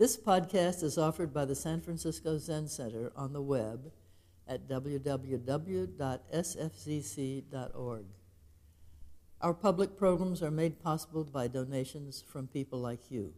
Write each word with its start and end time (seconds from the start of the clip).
This 0.00 0.16
podcast 0.16 0.82
is 0.82 0.96
offered 0.96 1.30
by 1.34 1.44
the 1.44 1.54
San 1.54 1.82
Francisco 1.82 2.38
Zen 2.38 2.68
Center 2.68 3.12
on 3.14 3.34
the 3.34 3.42
web 3.42 3.92
at 4.48 4.66
www.sfzc.org. 4.66 5.24
Our 9.42 9.52
public 9.52 9.98
programs 9.98 10.42
are 10.42 10.50
made 10.50 10.82
possible 10.82 11.22
by 11.22 11.48
donations 11.48 12.24
from 12.26 12.46
people 12.46 12.78
like 12.78 13.10
you. 13.10 13.34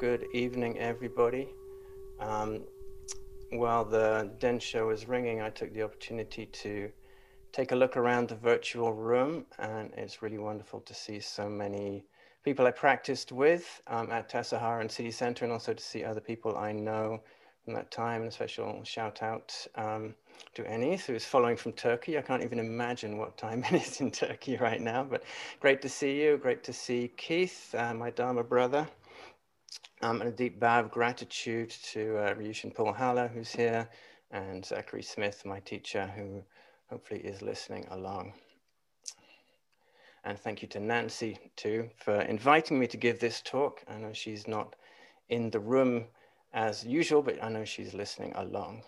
Good 0.00 0.24
evening, 0.32 0.78
everybody. 0.78 1.50
Um, 2.18 2.62
while 3.50 3.84
the 3.84 4.30
densho 4.38 4.86
was 4.86 5.06
ringing, 5.06 5.42
I 5.42 5.50
took 5.50 5.74
the 5.74 5.82
opportunity 5.82 6.46
to 6.46 6.90
take 7.52 7.72
a 7.72 7.76
look 7.76 7.98
around 7.98 8.30
the 8.30 8.36
virtual 8.36 8.94
room, 8.94 9.44
and 9.58 9.92
it's 9.94 10.22
really 10.22 10.38
wonderful 10.38 10.80
to 10.80 10.94
see 10.94 11.20
so 11.20 11.50
many 11.50 12.06
people 12.48 12.66
I 12.66 12.70
practiced 12.70 13.30
with 13.30 13.82
um, 13.88 14.10
at 14.10 14.30
Tassajara 14.30 14.80
and 14.80 14.90
City 14.90 15.10
Center, 15.10 15.44
and 15.44 15.52
also 15.52 15.74
to 15.74 15.82
see 15.82 16.02
other 16.02 16.20
people 16.22 16.56
I 16.56 16.72
know 16.72 17.20
from 17.62 17.74
that 17.74 17.90
time. 17.90 18.22
And 18.22 18.30
a 18.30 18.32
special 18.32 18.82
shout 18.84 19.22
out 19.22 19.54
um, 19.74 20.14
to 20.54 20.62
Enis, 20.62 21.04
who 21.04 21.14
is 21.14 21.26
following 21.26 21.58
from 21.58 21.72
Turkey. 21.72 22.16
I 22.16 22.22
can't 22.22 22.42
even 22.42 22.58
imagine 22.58 23.18
what 23.18 23.36
time 23.36 23.62
it 23.70 23.82
is 23.82 24.00
in 24.00 24.10
Turkey 24.10 24.56
right 24.56 24.80
now, 24.80 25.04
but 25.04 25.24
great 25.60 25.82
to 25.82 25.90
see 25.90 26.22
you. 26.22 26.38
Great 26.38 26.64
to 26.64 26.72
see 26.72 27.12
Keith, 27.18 27.74
uh, 27.76 27.92
my 27.92 28.08
Dharma 28.08 28.42
brother. 28.42 28.88
Um, 30.00 30.22
and 30.22 30.30
a 30.30 30.32
deep 30.32 30.58
bow 30.58 30.80
of 30.80 30.90
gratitude 30.90 31.68
to 31.92 32.16
uh, 32.16 32.34
Ryushin 32.34 32.74
Paul 32.74 32.94
Haller, 32.94 33.28
who's 33.28 33.50
here, 33.50 33.86
and 34.30 34.64
Zachary 34.64 35.02
Smith, 35.02 35.44
my 35.44 35.60
teacher, 35.60 36.06
who 36.16 36.42
hopefully 36.88 37.20
is 37.20 37.42
listening 37.42 37.86
along. 37.90 38.32
And 40.24 40.38
thank 40.38 40.62
you 40.62 40.68
to 40.68 40.80
Nancy, 40.80 41.38
too, 41.56 41.88
for 41.96 42.20
inviting 42.22 42.78
me 42.78 42.86
to 42.88 42.96
give 42.96 43.20
this 43.20 43.40
talk. 43.42 43.82
I 43.88 43.96
know 43.96 44.12
she's 44.12 44.46
not 44.48 44.74
in 45.28 45.50
the 45.50 45.60
room 45.60 46.04
as 46.52 46.84
usual, 46.84 47.22
but 47.22 47.42
I 47.42 47.48
know 47.48 47.64
she's 47.64 47.94
listening 47.94 48.32
along. 48.36 48.82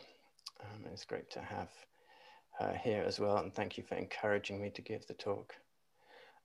Um, 0.60 0.84
it's 0.92 1.04
great 1.04 1.30
to 1.30 1.40
have 1.40 1.68
her 2.58 2.78
here 2.82 3.04
as 3.06 3.18
well. 3.18 3.38
And 3.38 3.54
thank 3.54 3.78
you 3.78 3.84
for 3.84 3.94
encouraging 3.94 4.60
me 4.60 4.70
to 4.70 4.82
give 4.82 5.06
the 5.06 5.14
talk. 5.14 5.54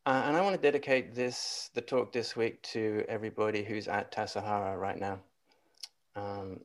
Uh, 0.06 0.24
and 0.26 0.38
I 0.38 0.42
want 0.42 0.56
to 0.56 0.62
dedicate 0.62 1.16
this 1.16 1.72
the 1.74 1.82
talk 1.82 2.14
this 2.14 2.36
week 2.36 2.62
to 2.62 3.04
everybody 3.08 3.64
who's 3.64 3.88
at 3.88 4.12
Tassajara 4.12 4.80
right 4.80 5.00
now. 5.00 5.20
Um, 6.16 6.60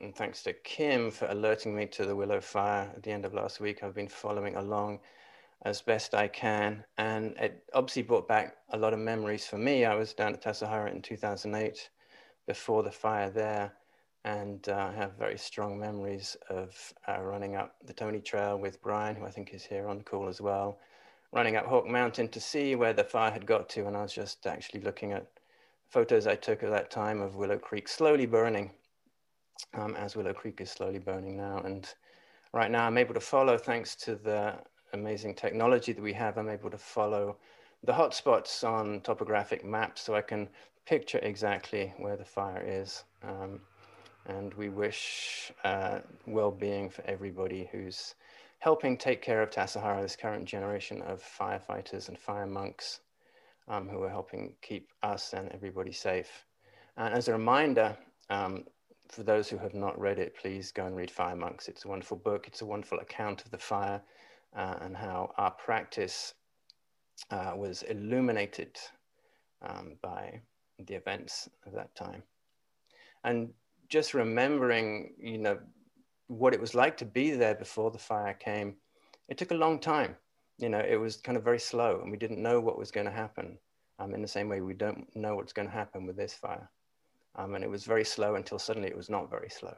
and 0.00 0.14
thanks 0.14 0.42
to 0.44 0.52
Kim 0.52 1.10
for 1.10 1.26
alerting 1.26 1.74
me 1.74 1.86
to 1.86 2.04
the 2.04 2.14
Willow 2.14 2.40
Fire 2.40 2.92
at 2.94 3.02
the 3.02 3.10
end 3.10 3.24
of 3.24 3.34
last 3.34 3.60
week. 3.60 3.82
I've 3.82 3.94
been 3.94 4.08
following 4.08 4.54
along 4.54 5.00
as 5.64 5.80
best 5.80 6.14
I 6.14 6.28
can. 6.28 6.84
And 6.98 7.36
it 7.38 7.64
obviously 7.74 8.02
brought 8.02 8.28
back 8.28 8.56
a 8.70 8.78
lot 8.78 8.92
of 8.92 8.98
memories 8.98 9.46
for 9.46 9.58
me. 9.58 9.84
I 9.84 9.94
was 9.94 10.12
down 10.12 10.34
at 10.34 10.42
Tassajara 10.42 10.92
in 10.92 11.02
2008 11.02 11.90
before 12.46 12.82
the 12.82 12.92
fire 12.92 13.30
there. 13.30 13.72
And 14.24 14.68
uh, 14.68 14.90
I 14.92 14.96
have 14.96 15.12
very 15.18 15.38
strong 15.38 15.78
memories 15.78 16.36
of 16.50 16.74
uh, 17.08 17.20
running 17.20 17.54
up 17.54 17.76
the 17.84 17.92
Tony 17.92 18.20
Trail 18.20 18.58
with 18.58 18.82
Brian, 18.82 19.14
who 19.14 19.24
I 19.24 19.30
think 19.30 19.54
is 19.54 19.64
here 19.64 19.88
on 19.88 20.02
call 20.02 20.28
as 20.28 20.40
well, 20.40 20.78
running 21.32 21.56
up 21.56 21.66
Hawk 21.66 21.86
Mountain 21.86 22.28
to 22.28 22.40
see 22.40 22.74
where 22.74 22.92
the 22.92 23.04
fire 23.04 23.30
had 23.30 23.46
got 23.46 23.68
to. 23.70 23.86
And 23.86 23.96
I 23.96 24.02
was 24.02 24.12
just 24.12 24.46
actually 24.46 24.80
looking 24.80 25.12
at 25.12 25.26
photos 25.88 26.26
I 26.26 26.34
took 26.34 26.64
at 26.64 26.70
that 26.70 26.90
time 26.90 27.20
of 27.20 27.36
Willow 27.36 27.58
Creek 27.58 27.86
slowly 27.86 28.26
burning, 28.26 28.72
um, 29.74 29.94
as 29.94 30.16
Willow 30.16 30.34
Creek 30.34 30.60
is 30.60 30.72
slowly 30.72 30.98
burning 30.98 31.36
now. 31.36 31.58
And 31.58 31.88
right 32.52 32.70
now 32.70 32.84
I'm 32.84 32.98
able 32.98 33.14
to 33.14 33.20
follow, 33.20 33.56
thanks 33.56 33.94
to 33.96 34.16
the 34.16 34.54
amazing 34.98 35.34
technology 35.34 35.92
that 35.92 36.02
we 36.02 36.12
have, 36.12 36.36
I'm 36.38 36.48
able 36.48 36.70
to 36.70 36.78
follow 36.78 37.36
the 37.84 37.92
hotspots 37.92 38.64
on 38.64 39.00
topographic 39.00 39.64
maps 39.64 40.02
so 40.02 40.14
I 40.14 40.22
can 40.22 40.48
picture 40.86 41.18
exactly 41.22 41.92
where 41.98 42.16
the 42.16 42.24
fire 42.24 42.62
is. 42.66 43.04
Um, 43.22 43.60
and 44.26 44.52
we 44.54 44.68
wish 44.68 45.52
uh, 45.64 46.00
well-being 46.26 46.90
for 46.90 47.02
everybody 47.06 47.68
who's 47.70 48.14
helping 48.58 48.96
take 48.96 49.22
care 49.22 49.42
of 49.42 49.50
Tassajara, 49.50 50.02
this 50.02 50.16
current 50.16 50.44
generation 50.44 51.02
of 51.02 51.22
firefighters 51.22 52.08
and 52.08 52.18
fire 52.18 52.46
monks 52.46 53.00
um, 53.68 53.88
who 53.88 54.02
are 54.02 54.10
helping 54.10 54.54
keep 54.62 54.88
us 55.02 55.32
and 55.32 55.50
everybody 55.52 55.92
safe. 55.92 56.44
And 56.96 57.14
as 57.14 57.28
a 57.28 57.32
reminder, 57.32 57.96
um, 58.30 58.64
for 59.08 59.22
those 59.22 59.48
who 59.48 59.58
have 59.58 59.74
not 59.74 59.98
read 60.00 60.18
it, 60.18 60.34
please 60.36 60.72
go 60.72 60.86
and 60.86 60.96
read 60.96 61.10
Fire 61.10 61.36
Monks. 61.36 61.68
It's 61.68 61.84
a 61.84 61.88
wonderful 61.88 62.16
book. 62.16 62.46
It's 62.48 62.62
a 62.62 62.66
wonderful 62.66 62.98
account 62.98 63.44
of 63.44 63.50
the 63.50 63.58
fire 63.58 64.00
uh, 64.56 64.76
and 64.80 64.96
how 64.96 65.32
our 65.36 65.50
practice 65.50 66.34
uh, 67.30 67.52
was 67.54 67.82
illuminated 67.82 68.76
um, 69.62 69.96
by 70.02 70.40
the 70.86 70.94
events 70.94 71.48
of 71.66 71.72
that 71.72 71.94
time. 71.94 72.22
And 73.24 73.50
just 73.88 74.14
remembering, 74.14 75.14
you 75.18 75.38
know, 75.38 75.58
what 76.28 76.54
it 76.54 76.60
was 76.60 76.74
like 76.74 76.96
to 76.98 77.04
be 77.04 77.30
there 77.32 77.54
before 77.54 77.90
the 77.90 77.98
fire 77.98 78.34
came, 78.34 78.76
it 79.28 79.38
took 79.38 79.50
a 79.50 79.54
long 79.54 79.78
time. 79.78 80.16
You 80.58 80.68
know, 80.68 80.80
it 80.80 80.96
was 80.96 81.16
kind 81.16 81.36
of 81.36 81.44
very 81.44 81.58
slow 81.58 82.00
and 82.02 82.10
we 82.10 82.16
didn't 82.16 82.42
know 82.42 82.60
what 82.60 82.78
was 82.78 82.90
going 82.90 83.06
to 83.06 83.12
happen. 83.12 83.58
Um, 83.98 84.14
in 84.14 84.22
the 84.22 84.28
same 84.28 84.48
way, 84.48 84.60
we 84.60 84.74
don't 84.74 85.06
know 85.14 85.36
what's 85.36 85.52
going 85.52 85.68
to 85.68 85.74
happen 85.74 86.06
with 86.06 86.16
this 86.16 86.34
fire. 86.34 86.68
Um, 87.36 87.54
and 87.54 87.62
it 87.62 87.70
was 87.70 87.84
very 87.84 88.04
slow 88.04 88.34
until 88.34 88.58
suddenly 88.58 88.88
it 88.88 88.96
was 88.96 89.10
not 89.10 89.30
very 89.30 89.50
slow. 89.50 89.74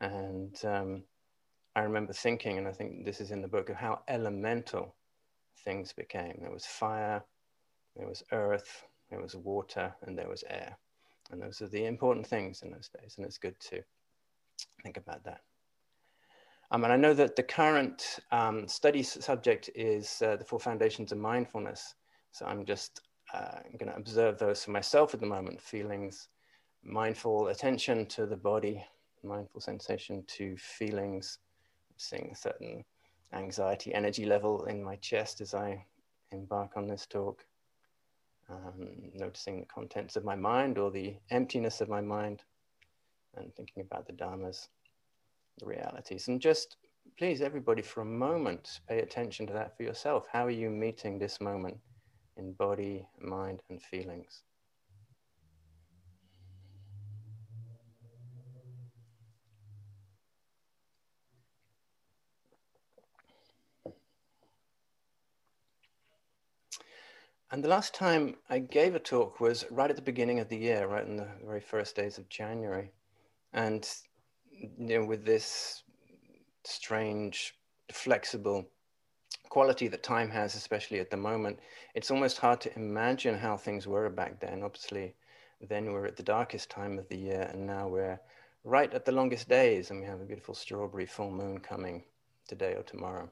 And 0.00 0.56
um, 0.64 1.02
I 1.76 1.82
remember 1.82 2.14
thinking, 2.14 2.56
and 2.56 2.66
I 2.66 2.72
think 2.72 3.04
this 3.04 3.20
is 3.20 3.30
in 3.30 3.42
the 3.42 3.48
book, 3.48 3.68
of 3.68 3.76
how 3.76 4.00
elemental 4.08 4.96
things 5.62 5.92
became. 5.92 6.38
There 6.40 6.50
was 6.50 6.64
fire, 6.64 7.22
there 7.94 8.08
was 8.08 8.22
earth, 8.32 8.86
there 9.10 9.20
was 9.20 9.36
water, 9.36 9.94
and 10.00 10.16
there 10.16 10.30
was 10.30 10.42
air. 10.48 10.78
And 11.30 11.40
those 11.40 11.60
are 11.60 11.68
the 11.68 11.84
important 11.84 12.26
things 12.26 12.62
in 12.62 12.70
those 12.70 12.88
days, 12.88 13.16
and 13.18 13.26
it's 13.26 13.36
good 13.36 13.60
to 13.68 13.82
think 14.82 14.96
about 14.96 15.22
that. 15.24 15.42
Um, 16.70 16.84
and 16.84 16.92
I 16.94 16.96
know 16.96 17.12
that 17.12 17.36
the 17.36 17.42
current 17.42 18.20
um, 18.32 18.66
study 18.66 19.02
subject 19.02 19.68
is 19.74 20.22
uh, 20.22 20.36
the 20.36 20.44
Four 20.44 20.58
Foundations 20.58 21.12
of 21.12 21.18
Mindfulness. 21.18 21.94
So 22.32 22.46
I'm 22.46 22.64
just 22.64 23.02
uh, 23.34 23.58
going 23.78 23.92
to 23.92 23.98
observe 23.98 24.38
those 24.38 24.64
for 24.64 24.70
myself 24.70 25.12
at 25.12 25.20
the 25.20 25.26
moment 25.26 25.60
feelings, 25.60 26.28
mindful 26.82 27.48
attention 27.48 28.06
to 28.06 28.24
the 28.24 28.36
body, 28.36 28.82
mindful 29.22 29.60
sensation 29.60 30.24
to 30.28 30.56
feelings, 30.56 31.38
seeing 31.96 32.30
a 32.32 32.36
certain 32.36 32.84
anxiety 33.32 33.94
energy 33.94 34.24
level 34.24 34.64
in 34.64 34.82
my 34.82 34.96
chest 34.96 35.40
as 35.40 35.54
I 35.54 35.84
embark 36.32 36.76
on 36.76 36.86
this 36.86 37.06
talk. 37.06 37.44
Um, 38.48 39.10
noticing 39.12 39.60
the 39.60 39.66
contents 39.66 40.14
of 40.14 40.24
my 40.24 40.36
mind 40.36 40.78
or 40.78 40.92
the 40.92 41.16
emptiness 41.30 41.80
of 41.80 41.88
my 41.88 42.00
mind 42.00 42.44
and 43.36 43.52
thinking 43.56 43.82
about 43.82 44.06
the 44.06 44.12
dharmas, 44.12 44.68
the 45.58 45.66
realities. 45.66 46.28
And 46.28 46.40
just 46.40 46.76
please, 47.18 47.40
everybody, 47.40 47.82
for 47.82 48.02
a 48.02 48.04
moment, 48.04 48.80
pay 48.88 49.00
attention 49.00 49.46
to 49.46 49.52
that 49.54 49.76
for 49.76 49.82
yourself. 49.82 50.26
How 50.32 50.46
are 50.46 50.50
you 50.50 50.70
meeting 50.70 51.18
this 51.18 51.40
moment 51.40 51.78
in 52.36 52.52
body, 52.52 53.06
mind, 53.20 53.62
and 53.68 53.82
feelings? 53.82 54.42
And 67.52 67.62
the 67.62 67.68
last 67.68 67.94
time 67.94 68.34
I 68.50 68.58
gave 68.58 68.96
a 68.96 68.98
talk 68.98 69.38
was 69.38 69.64
right 69.70 69.88
at 69.90 69.94
the 69.94 70.02
beginning 70.02 70.40
of 70.40 70.48
the 70.48 70.56
year, 70.56 70.88
right 70.88 71.06
in 71.06 71.16
the 71.16 71.28
very 71.44 71.60
first 71.60 71.94
days 71.94 72.18
of 72.18 72.28
January. 72.28 72.90
And 73.52 73.88
you 74.50 74.98
know, 74.98 75.04
with 75.04 75.24
this 75.24 75.84
strange, 76.64 77.54
flexible 77.92 78.68
quality 79.48 79.86
that 79.88 80.02
time 80.02 80.28
has, 80.30 80.56
especially 80.56 80.98
at 80.98 81.10
the 81.10 81.16
moment, 81.16 81.60
it's 81.94 82.10
almost 82.10 82.38
hard 82.38 82.60
to 82.62 82.74
imagine 82.74 83.38
how 83.38 83.56
things 83.56 83.86
were 83.86 84.10
back 84.10 84.40
then. 84.40 84.64
Obviously, 84.64 85.14
then 85.60 85.86
we 85.86 85.92
we're 85.92 86.06
at 86.06 86.16
the 86.16 86.22
darkest 86.24 86.68
time 86.68 86.98
of 86.98 87.08
the 87.08 87.16
year, 87.16 87.48
and 87.52 87.64
now 87.64 87.86
we're 87.86 88.20
right 88.64 88.92
at 88.92 89.04
the 89.04 89.12
longest 89.12 89.48
days, 89.48 89.90
and 89.90 90.00
we 90.00 90.06
have 90.06 90.20
a 90.20 90.24
beautiful 90.24 90.54
strawberry 90.54 91.06
full 91.06 91.30
moon 91.30 91.58
coming 91.58 92.02
today 92.48 92.74
or 92.74 92.82
tomorrow. 92.82 93.30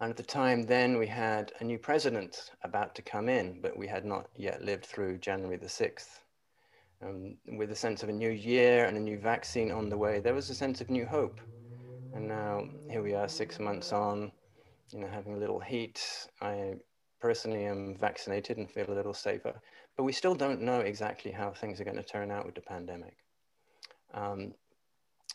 And 0.00 0.10
at 0.10 0.16
the 0.16 0.22
time 0.22 0.62
then 0.62 0.96
we 0.96 1.06
had 1.06 1.52
a 1.60 1.64
new 1.64 1.78
president 1.78 2.52
about 2.62 2.94
to 2.94 3.02
come 3.02 3.28
in, 3.28 3.60
but 3.60 3.76
we 3.76 3.88
had 3.88 4.04
not 4.04 4.28
yet 4.36 4.62
lived 4.62 4.86
through 4.86 5.18
January 5.18 5.56
the 5.56 5.66
6th. 5.66 6.20
Um, 7.02 7.36
with 7.46 7.70
a 7.70 7.76
sense 7.76 8.02
of 8.02 8.08
a 8.08 8.12
new 8.12 8.30
year 8.30 8.86
and 8.86 8.96
a 8.96 9.00
new 9.00 9.18
vaccine 9.18 9.70
on 9.70 9.88
the 9.88 9.96
way, 9.96 10.20
there 10.20 10.34
was 10.34 10.50
a 10.50 10.54
sense 10.54 10.80
of 10.80 10.90
new 10.90 11.06
hope. 11.06 11.40
And 12.12 12.26
now 12.26 12.68
here 12.90 13.02
we 13.02 13.14
are 13.14 13.28
six 13.28 13.58
months 13.58 13.92
on, 13.92 14.32
you 14.92 15.00
know, 15.00 15.08
having 15.08 15.34
a 15.34 15.38
little 15.38 15.60
heat. 15.60 16.28
I 16.40 16.74
personally 17.20 17.64
am 17.64 17.96
vaccinated 17.96 18.56
and 18.56 18.70
feel 18.70 18.90
a 18.90 18.94
little 18.94 19.14
safer, 19.14 19.60
but 19.96 20.04
we 20.04 20.12
still 20.12 20.34
don't 20.34 20.62
know 20.62 20.80
exactly 20.80 21.30
how 21.30 21.50
things 21.50 21.80
are 21.80 21.84
going 21.84 21.96
to 21.96 22.02
turn 22.02 22.30
out 22.30 22.46
with 22.46 22.54
the 22.54 22.60
pandemic. 22.60 23.16
Um, 24.14 24.54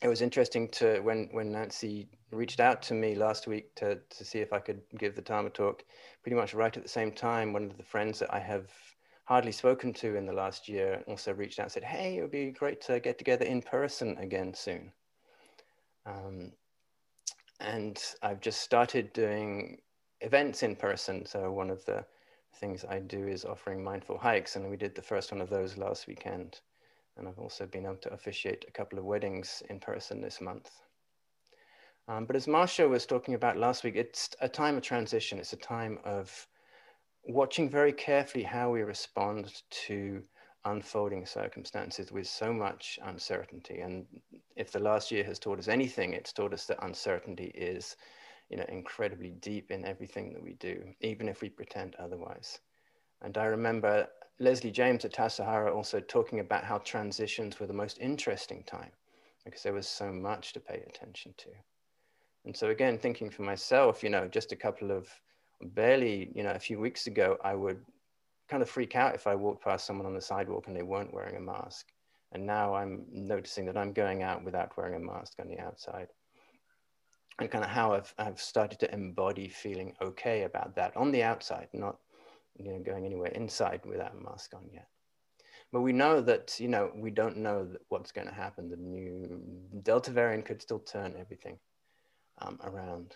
it 0.03 0.09
was 0.09 0.21
interesting 0.21 0.67
to 0.67 0.99
when 0.99 1.29
when 1.31 1.53
Nancy 1.53 2.09
reached 2.31 2.59
out 2.59 2.81
to 2.83 2.93
me 2.93 3.15
last 3.15 3.47
week 3.47 3.73
to 3.75 3.95
to 4.09 4.25
see 4.25 4.39
if 4.39 4.51
I 4.51 4.59
could 4.59 4.81
give 4.99 5.15
the 5.15 5.21
Dharma 5.21 5.49
talk. 5.49 5.83
Pretty 6.21 6.35
much 6.35 6.53
right 6.53 6.75
at 6.75 6.83
the 6.83 6.89
same 6.89 7.11
time, 7.11 7.53
one 7.53 7.63
of 7.71 7.77
the 7.77 7.83
friends 7.83 8.19
that 8.19 8.33
I 8.33 8.39
have 8.39 8.69
hardly 9.25 9.53
spoken 9.53 9.93
to 9.93 10.17
in 10.17 10.25
the 10.25 10.33
last 10.33 10.67
year 10.67 11.01
also 11.07 11.33
reached 11.33 11.59
out 11.59 11.63
and 11.63 11.71
said, 11.71 11.85
"Hey, 11.85 12.17
it 12.17 12.21
would 12.21 12.31
be 12.31 12.51
great 12.51 12.81
to 12.81 12.99
get 12.99 13.17
together 13.17 13.45
in 13.45 13.61
person 13.61 14.17
again 14.17 14.53
soon." 14.53 14.91
Um, 16.05 16.51
and 17.61 17.97
I've 18.21 18.41
just 18.41 18.59
started 18.59 19.13
doing 19.13 19.77
events 20.19 20.63
in 20.63 20.75
person. 20.75 21.25
So 21.25 21.49
one 21.51 21.69
of 21.69 21.85
the 21.85 22.05
things 22.55 22.83
I 22.83 22.99
do 22.99 23.27
is 23.27 23.45
offering 23.45 23.81
mindful 23.81 24.17
hikes, 24.17 24.57
and 24.57 24.69
we 24.69 24.75
did 24.75 24.95
the 24.95 25.01
first 25.01 25.31
one 25.31 25.39
of 25.39 25.49
those 25.49 25.77
last 25.77 26.07
weekend. 26.07 26.59
And 27.17 27.27
I've 27.27 27.39
also 27.39 27.65
been 27.65 27.85
able 27.85 27.97
to 27.97 28.13
officiate 28.13 28.65
a 28.67 28.71
couple 28.71 28.97
of 28.97 29.05
weddings 29.05 29.61
in 29.69 29.79
person 29.79 30.21
this 30.21 30.41
month. 30.41 30.71
Um, 32.07 32.25
but 32.25 32.35
as 32.35 32.47
Marsha 32.47 32.89
was 32.89 33.05
talking 33.05 33.33
about 33.33 33.57
last 33.57 33.83
week, 33.83 33.95
it's 33.95 34.29
a 34.41 34.49
time 34.49 34.77
of 34.77 34.83
transition. 34.83 35.39
It's 35.39 35.53
a 35.53 35.57
time 35.57 35.99
of 36.03 36.47
watching 37.25 37.69
very 37.69 37.93
carefully 37.93 38.43
how 38.43 38.71
we 38.71 38.81
respond 38.81 39.61
to 39.87 40.21
unfolding 40.65 41.25
circumstances 41.25 42.11
with 42.11 42.27
so 42.27 42.53
much 42.53 42.99
uncertainty. 43.03 43.79
And 43.79 44.05
if 44.55 44.71
the 44.71 44.79
last 44.79 45.11
year 45.11 45.23
has 45.23 45.39
taught 45.39 45.59
us 45.59 45.67
anything, 45.67 46.13
it's 46.13 46.33
taught 46.33 46.53
us 46.53 46.65
that 46.65 46.83
uncertainty 46.83 47.51
is, 47.55 47.95
you 48.49 48.57
know, 48.57 48.65
incredibly 48.69 49.31
deep 49.31 49.71
in 49.71 49.85
everything 49.85 50.33
that 50.33 50.43
we 50.43 50.53
do, 50.53 50.83
even 51.01 51.29
if 51.29 51.41
we 51.41 51.49
pretend 51.49 51.95
otherwise. 51.97 52.59
And 53.21 53.37
I 53.37 53.45
remember 53.45 54.07
Leslie 54.39 54.71
James 54.71 55.05
at 55.05 55.13
Tassajara 55.13 55.73
also 55.73 55.99
talking 55.99 56.39
about 56.39 56.63
how 56.63 56.79
transitions 56.79 57.59
were 57.59 57.67
the 57.67 57.73
most 57.73 57.99
interesting 57.99 58.63
time 58.63 58.91
because 59.45 59.61
there 59.61 59.73
was 59.73 59.87
so 59.87 60.11
much 60.11 60.53
to 60.53 60.59
pay 60.59 60.83
attention 60.87 61.33
to. 61.37 61.49
And 62.45 62.55
so 62.55 62.69
again, 62.69 62.97
thinking 62.97 63.29
for 63.29 63.43
myself, 63.43 64.03
you 64.03 64.09
know, 64.09 64.27
just 64.27 64.51
a 64.51 64.55
couple 64.55 64.91
of 64.91 65.07
barely, 65.61 66.31
you 66.35 66.43
know, 66.43 66.51
a 66.51 66.59
few 66.59 66.79
weeks 66.79 67.07
ago, 67.07 67.37
I 67.43 67.55
would 67.55 67.85
kind 68.49 68.61
of 68.61 68.69
freak 68.69 68.95
out 68.95 69.15
if 69.15 69.27
I 69.27 69.35
walked 69.35 69.63
past 69.63 69.85
someone 69.85 70.05
on 70.05 70.13
the 70.13 70.21
sidewalk 70.21 70.67
and 70.67 70.75
they 70.75 70.83
weren't 70.83 71.13
wearing 71.13 71.37
a 71.37 71.41
mask. 71.41 71.87
And 72.31 72.45
now 72.45 72.73
I'm 72.73 73.05
noticing 73.11 73.65
that 73.67 73.77
I'm 73.77 73.93
going 73.93 74.23
out 74.23 74.43
without 74.43 74.75
wearing 74.75 74.95
a 74.95 74.99
mask 74.99 75.33
on 75.39 75.47
the 75.47 75.59
outside. 75.59 76.07
And 77.39 77.49
kind 77.49 77.63
of 77.63 77.69
how 77.69 77.93
I've, 77.93 78.13
I've 78.17 78.41
started 78.41 78.79
to 78.79 78.93
embody 78.93 79.47
feeling 79.47 79.95
okay 80.01 80.43
about 80.43 80.75
that 80.75 80.95
on 80.97 81.11
the 81.11 81.23
outside, 81.23 81.67
not 81.73 81.97
you 82.57 82.71
know, 82.71 82.79
going 82.79 83.05
anywhere 83.05 83.31
inside 83.31 83.81
without 83.85 84.15
a 84.15 84.23
mask 84.23 84.53
on 84.53 84.69
yet. 84.71 84.87
But 85.71 85.81
we 85.81 85.91
know 85.91 86.21
that, 86.21 86.59
you 86.59 86.67
know, 86.67 86.91
we 86.95 87.09
don't 87.09 87.37
know 87.37 87.67
what's 87.89 88.11
going 88.11 88.27
to 88.27 88.33
happen. 88.33 88.69
The 88.69 88.77
new 88.77 89.41
Delta 89.81 90.11
variant 90.11 90.45
could 90.45 90.61
still 90.61 90.79
turn 90.79 91.15
everything 91.19 91.57
um, 92.39 92.59
around. 92.63 93.15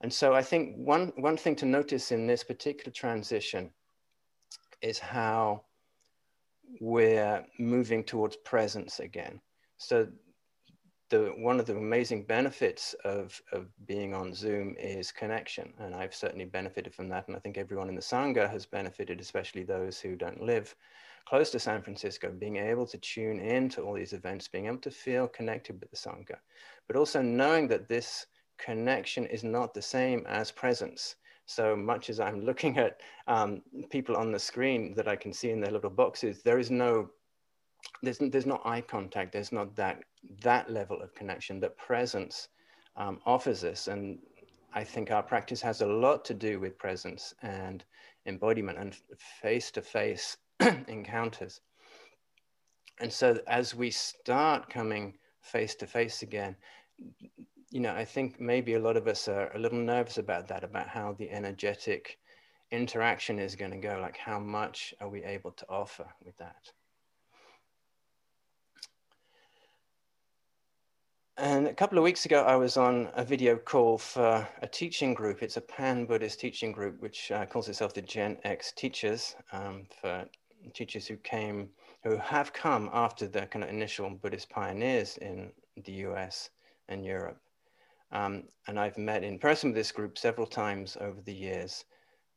And 0.00 0.12
so 0.12 0.34
I 0.34 0.42
think 0.42 0.74
one, 0.76 1.12
one 1.16 1.36
thing 1.36 1.54
to 1.56 1.66
notice 1.66 2.10
in 2.10 2.26
this 2.26 2.42
particular 2.42 2.90
transition 2.90 3.70
is 4.80 4.98
how 4.98 5.62
we're 6.80 7.44
moving 7.60 8.02
towards 8.02 8.36
presence 8.36 8.98
again. 8.98 9.40
So 9.76 10.08
the, 11.12 11.34
one 11.36 11.60
of 11.60 11.66
the 11.66 11.76
amazing 11.76 12.24
benefits 12.24 12.94
of, 13.04 13.38
of 13.52 13.66
being 13.86 14.14
on 14.14 14.32
Zoom 14.32 14.74
is 14.78 15.12
connection. 15.12 15.74
And 15.78 15.94
I've 15.94 16.14
certainly 16.14 16.46
benefited 16.46 16.94
from 16.94 17.10
that. 17.10 17.28
And 17.28 17.36
I 17.36 17.38
think 17.38 17.58
everyone 17.58 17.90
in 17.90 17.94
the 17.94 18.00
Sangha 18.00 18.50
has 18.50 18.64
benefited, 18.64 19.20
especially 19.20 19.62
those 19.62 20.00
who 20.00 20.16
don't 20.16 20.42
live 20.42 20.74
close 21.28 21.50
to 21.50 21.58
San 21.58 21.82
Francisco, 21.82 22.30
being 22.30 22.56
able 22.56 22.86
to 22.86 22.96
tune 22.96 23.40
in 23.40 23.68
to 23.68 23.82
all 23.82 23.92
these 23.92 24.14
events, 24.14 24.48
being 24.48 24.66
able 24.68 24.78
to 24.78 24.90
feel 24.90 25.28
connected 25.28 25.78
with 25.80 25.90
the 25.90 25.96
Sangha, 25.98 26.38
but 26.86 26.96
also 26.96 27.20
knowing 27.20 27.68
that 27.68 27.88
this 27.88 28.26
connection 28.56 29.26
is 29.26 29.44
not 29.44 29.74
the 29.74 29.82
same 29.82 30.24
as 30.26 30.50
presence. 30.50 31.16
So 31.44 31.76
much 31.76 32.08
as 32.08 32.20
I'm 32.20 32.40
looking 32.46 32.78
at 32.78 33.02
um, 33.26 33.60
people 33.90 34.16
on 34.16 34.32
the 34.32 34.38
screen 34.38 34.94
that 34.94 35.08
I 35.08 35.16
can 35.16 35.34
see 35.34 35.50
in 35.50 35.60
their 35.60 35.72
little 35.72 35.90
boxes, 35.90 36.42
there 36.42 36.58
is 36.58 36.70
no 36.70 37.10
there's, 38.02 38.18
there's 38.18 38.46
not 38.46 38.62
eye 38.64 38.80
contact. 38.80 39.32
There's 39.32 39.52
not 39.52 39.74
that, 39.76 40.02
that 40.42 40.70
level 40.70 41.00
of 41.00 41.14
connection 41.14 41.60
that 41.60 41.76
presence 41.76 42.48
um, 42.96 43.20
offers 43.26 43.64
us. 43.64 43.88
And 43.88 44.18
I 44.74 44.84
think 44.84 45.10
our 45.10 45.22
practice 45.22 45.60
has 45.62 45.80
a 45.80 45.86
lot 45.86 46.24
to 46.26 46.34
do 46.34 46.60
with 46.60 46.78
presence 46.78 47.34
and 47.42 47.84
embodiment 48.26 48.78
and 48.78 48.96
face-to-face 49.18 50.36
encounters. 50.88 51.60
And 53.00 53.12
so 53.12 53.40
as 53.46 53.74
we 53.74 53.90
start 53.90 54.68
coming 54.68 55.14
face-to-face 55.40 56.22
again, 56.22 56.56
you 57.70 57.80
know, 57.80 57.94
I 57.94 58.04
think 58.04 58.40
maybe 58.40 58.74
a 58.74 58.80
lot 58.80 58.96
of 58.96 59.08
us 59.08 59.28
are 59.28 59.50
a 59.54 59.58
little 59.58 59.78
nervous 59.78 60.18
about 60.18 60.46
that, 60.48 60.62
about 60.62 60.88
how 60.88 61.14
the 61.14 61.30
energetic 61.30 62.18
interaction 62.70 63.38
is 63.38 63.56
going 63.56 63.70
to 63.70 63.78
go, 63.78 63.98
like 64.00 64.16
how 64.16 64.38
much 64.38 64.94
are 65.00 65.08
we 65.08 65.24
able 65.24 65.52
to 65.52 65.66
offer 65.68 66.06
with 66.24 66.36
that? 66.38 66.70
And 71.38 71.66
a 71.66 71.72
couple 71.72 71.96
of 71.96 72.04
weeks 72.04 72.26
ago, 72.26 72.44
I 72.44 72.56
was 72.56 72.76
on 72.76 73.08
a 73.14 73.24
video 73.24 73.56
call 73.56 73.96
for 73.96 74.46
a 74.60 74.66
teaching 74.66 75.14
group. 75.14 75.42
It's 75.42 75.56
a 75.56 75.62
pan-Buddhist 75.62 76.38
teaching 76.38 76.72
group, 76.72 77.00
which 77.00 77.32
uh, 77.32 77.46
calls 77.46 77.70
itself 77.70 77.94
the 77.94 78.02
Gen 78.02 78.36
X 78.44 78.72
Teachers, 78.76 79.34
um, 79.50 79.86
for 79.98 80.26
teachers 80.74 81.06
who 81.06 81.16
came, 81.16 81.70
who 82.04 82.18
have 82.18 82.52
come 82.52 82.90
after 82.92 83.26
the 83.26 83.46
kind 83.46 83.64
of 83.64 83.70
initial 83.70 84.10
Buddhist 84.10 84.50
pioneers 84.50 85.16
in 85.16 85.50
the 85.82 85.92
US 85.92 86.50
and 86.90 87.02
Europe. 87.02 87.40
Um, 88.12 88.44
and 88.68 88.78
I've 88.78 88.98
met 88.98 89.24
in 89.24 89.38
person 89.38 89.70
with 89.70 89.76
this 89.76 89.90
group 89.90 90.18
several 90.18 90.46
times 90.46 90.98
over 91.00 91.22
the 91.22 91.34
years. 91.34 91.86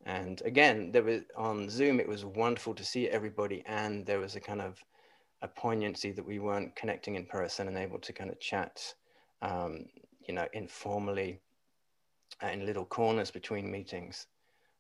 And 0.06 0.42
again, 0.46 0.94
there 0.94 1.04
was 1.04 1.24
on 1.36 1.70
Zoom, 1.70 2.00
it 2.00 2.08
was 2.08 2.24
wonderful 2.24 2.74
to 2.74 2.86
see 2.86 3.10
everybody, 3.10 3.62
and 3.66 4.06
there 4.06 4.20
was 4.20 4.38
a 4.38 4.40
kind 4.40 4.62
of 4.62 4.82
a 5.42 5.48
poignancy 5.48 6.12
that 6.12 6.26
we 6.26 6.40
weren't 6.40 6.76
connecting 6.76 7.16
in 7.16 7.26
person 7.26 7.68
and 7.68 7.78
able 7.78 8.00
to 8.00 8.14
kind 8.14 8.30
of 8.30 8.40
chat, 8.40 8.94
um, 9.42 9.86
you 10.28 10.34
know, 10.34 10.48
informally 10.54 11.40
uh, 12.44 12.48
in 12.48 12.66
little 12.66 12.86
corners 12.86 13.32
between 13.32 13.72
meetings. 13.72 14.28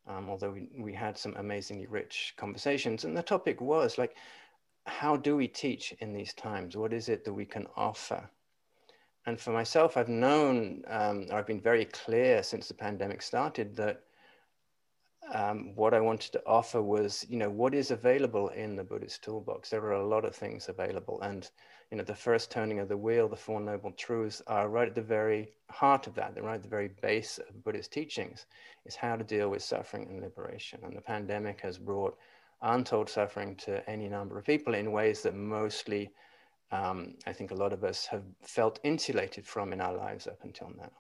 Um, 0.08 0.30
although 0.30 0.52
we, 0.52 0.70
we 0.78 0.94
had 0.94 1.18
some 1.18 1.36
amazingly 1.38 1.88
rich 1.88 2.34
conversations. 2.38 3.06
And 3.06 3.18
the 3.18 3.24
topic 3.24 3.60
was 3.60 3.98
like, 3.98 4.16
how 4.86 5.16
do 5.16 5.36
we 5.36 5.48
teach 5.48 5.94
in 6.00 6.14
these 6.14 6.34
times? 6.34 6.78
What 6.78 6.94
is 6.94 7.10
it 7.10 7.26
that 7.26 7.34
we 7.34 7.46
can 7.46 7.68
offer? 7.76 8.30
And 9.26 9.40
for 9.40 9.52
myself, 9.52 9.98
I've 9.98 10.10
known, 10.10 10.84
um, 10.88 11.26
or 11.32 11.40
I've 11.40 11.48
been 11.48 11.62
very 11.62 11.86
clear 11.86 12.44
since 12.44 12.68
the 12.68 12.76
pandemic 12.76 13.24
started 13.24 13.76
that 13.78 14.04
um, 15.34 15.74
what 15.76 15.94
I 15.94 16.00
wanted 16.00 16.32
to 16.34 16.44
offer 16.46 16.82
was, 16.82 17.26
you 17.30 17.38
know, 17.38 17.50
what 17.50 17.74
is 17.74 17.92
available 17.92 18.50
in 18.50 18.76
the 18.76 18.84
Buddhist 18.84 19.24
toolbox. 19.24 19.70
There 19.70 19.84
are 19.84 19.94
a 19.94 20.08
lot 20.08 20.26
of 20.26 20.36
things 20.36 20.70
available, 20.70 21.22
and 21.22 21.50
you 21.92 21.98
know, 21.98 22.04
the 22.04 22.16
first 22.16 22.52
turning 22.52 22.80
of 22.80 22.90
the 22.90 22.98
wheel, 22.98 23.28
the 23.28 23.36
Four 23.36 23.62
Noble 23.62 23.92
Truths, 23.92 24.42
are 24.48 24.70
right 24.70 24.88
at 24.88 24.96
the 24.96 25.02
very 25.02 25.54
heart 25.70 26.08
of 26.08 26.16
that. 26.16 26.34
They're 26.34 26.44
right 26.44 26.56
at 26.56 26.64
the 26.64 26.70
very 26.70 26.90
base 27.02 27.38
of 27.38 27.64
Buddhist 27.64 27.92
teachings, 27.92 28.46
is 28.86 28.96
how 28.96 29.16
to 29.16 29.24
deal 29.24 29.50
with 29.50 29.64
suffering 29.64 30.08
and 30.10 30.22
liberation. 30.22 30.80
And 30.84 30.96
the 30.96 31.02
pandemic 31.02 31.62
has 31.62 31.78
brought 31.78 32.18
untold 32.62 33.10
suffering 33.10 33.56
to 33.58 33.88
any 33.90 34.08
number 34.08 34.38
of 34.38 34.46
people 34.46 34.76
in 34.76 34.92
ways 34.92 35.22
that 35.24 35.36
mostly, 35.36 36.12
um, 36.72 37.16
I 37.26 37.34
think, 37.34 37.52
a 37.52 37.56
lot 37.56 37.74
of 37.74 37.84
us 37.84 38.06
have 38.08 38.24
felt 38.42 38.80
insulated 38.84 39.46
from 39.46 39.74
in 39.74 39.82
our 39.82 39.96
lives 39.96 40.28
up 40.28 40.44
until 40.44 40.72
now 40.78 40.92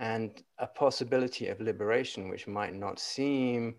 and 0.00 0.42
a 0.58 0.66
possibility 0.66 1.48
of 1.48 1.60
liberation, 1.60 2.30
which 2.30 2.48
might 2.48 2.74
not 2.74 2.98
seem 2.98 3.74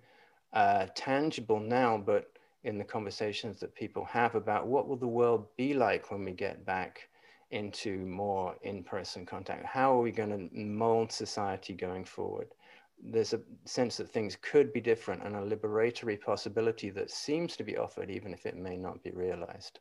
uh, 0.54 0.86
tangible 0.96 1.60
now, 1.60 1.98
but 1.98 2.32
in 2.64 2.78
the 2.78 2.84
conversations 2.84 3.60
that 3.60 3.74
people 3.74 4.06
have 4.06 4.36
about 4.36 4.68
what 4.68 4.88
will 4.88 4.96
the 4.96 5.08
world 5.08 5.48
be 5.58 5.74
like 5.74 6.12
when 6.12 6.24
we 6.24 6.32
get 6.32 6.64
back 6.64 7.10
into 7.50 8.06
more 8.06 8.56
in-person 8.62 9.26
contact? 9.26 9.66
How 9.66 9.98
are 9.98 10.02
we 10.02 10.12
going 10.12 10.30
to 10.30 10.56
mold 10.56 11.12
society 11.12 11.74
going 11.74 12.06
forward? 12.06 12.54
There's 13.04 13.34
a 13.34 13.42
sense 13.66 13.98
that 13.98 14.08
things 14.08 14.38
could 14.44 14.72
be 14.72 14.80
different 14.80 15.24
and 15.24 15.36
a 15.36 15.40
liberatory 15.40 16.22
possibility 16.22 16.92
that 16.92 17.10
seems 17.10 17.58
to 17.58 17.64
be 17.64 17.78
offered, 17.78 18.12
even 18.12 18.32
if 18.32 18.46
it 18.46 18.56
may 18.56 18.78
not 18.78 19.04
be 19.04 19.10
realized. 19.10 19.80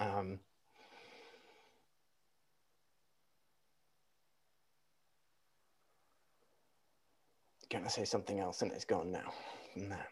Um, 0.00 0.40
going 7.70 7.84
to 7.84 7.90
say 7.90 8.04
something 8.04 8.40
else 8.40 8.62
and 8.62 8.72
it's 8.72 8.84
gone 8.84 9.12
now 9.12 9.32
that. 9.88 10.08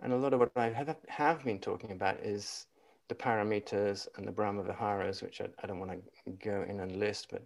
And 0.00 0.12
a 0.12 0.16
lot 0.16 0.32
of 0.34 0.40
what 0.40 0.50
I 0.56 0.70
have, 0.70 0.96
have 1.08 1.44
been 1.44 1.60
talking 1.60 1.92
about 1.92 2.18
is 2.20 2.66
the 3.08 3.14
paramitas 3.14 4.08
and 4.16 4.26
the 4.26 4.32
Brahma 4.32 4.64
Viharas, 4.64 5.22
which 5.22 5.40
I, 5.40 5.46
I 5.62 5.66
don't 5.66 5.78
want 5.78 5.92
to 5.92 6.30
go 6.44 6.64
in 6.68 6.80
and 6.80 6.96
list, 6.96 7.28
but 7.30 7.42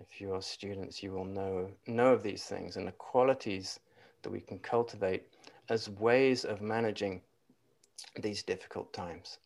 if 0.00 0.20
you're 0.20 0.42
students, 0.42 1.02
you 1.02 1.12
will 1.12 1.24
know, 1.24 1.70
know 1.86 2.12
of 2.12 2.22
these 2.22 2.44
things 2.44 2.76
and 2.76 2.86
the 2.86 2.92
qualities 2.92 3.80
that 4.22 4.30
we 4.30 4.40
can 4.40 4.58
cultivate 4.58 5.24
as 5.68 5.88
ways 5.88 6.44
of 6.44 6.60
managing 6.60 7.20
these 8.20 8.42
difficult 8.42 8.92
times. 8.92 9.38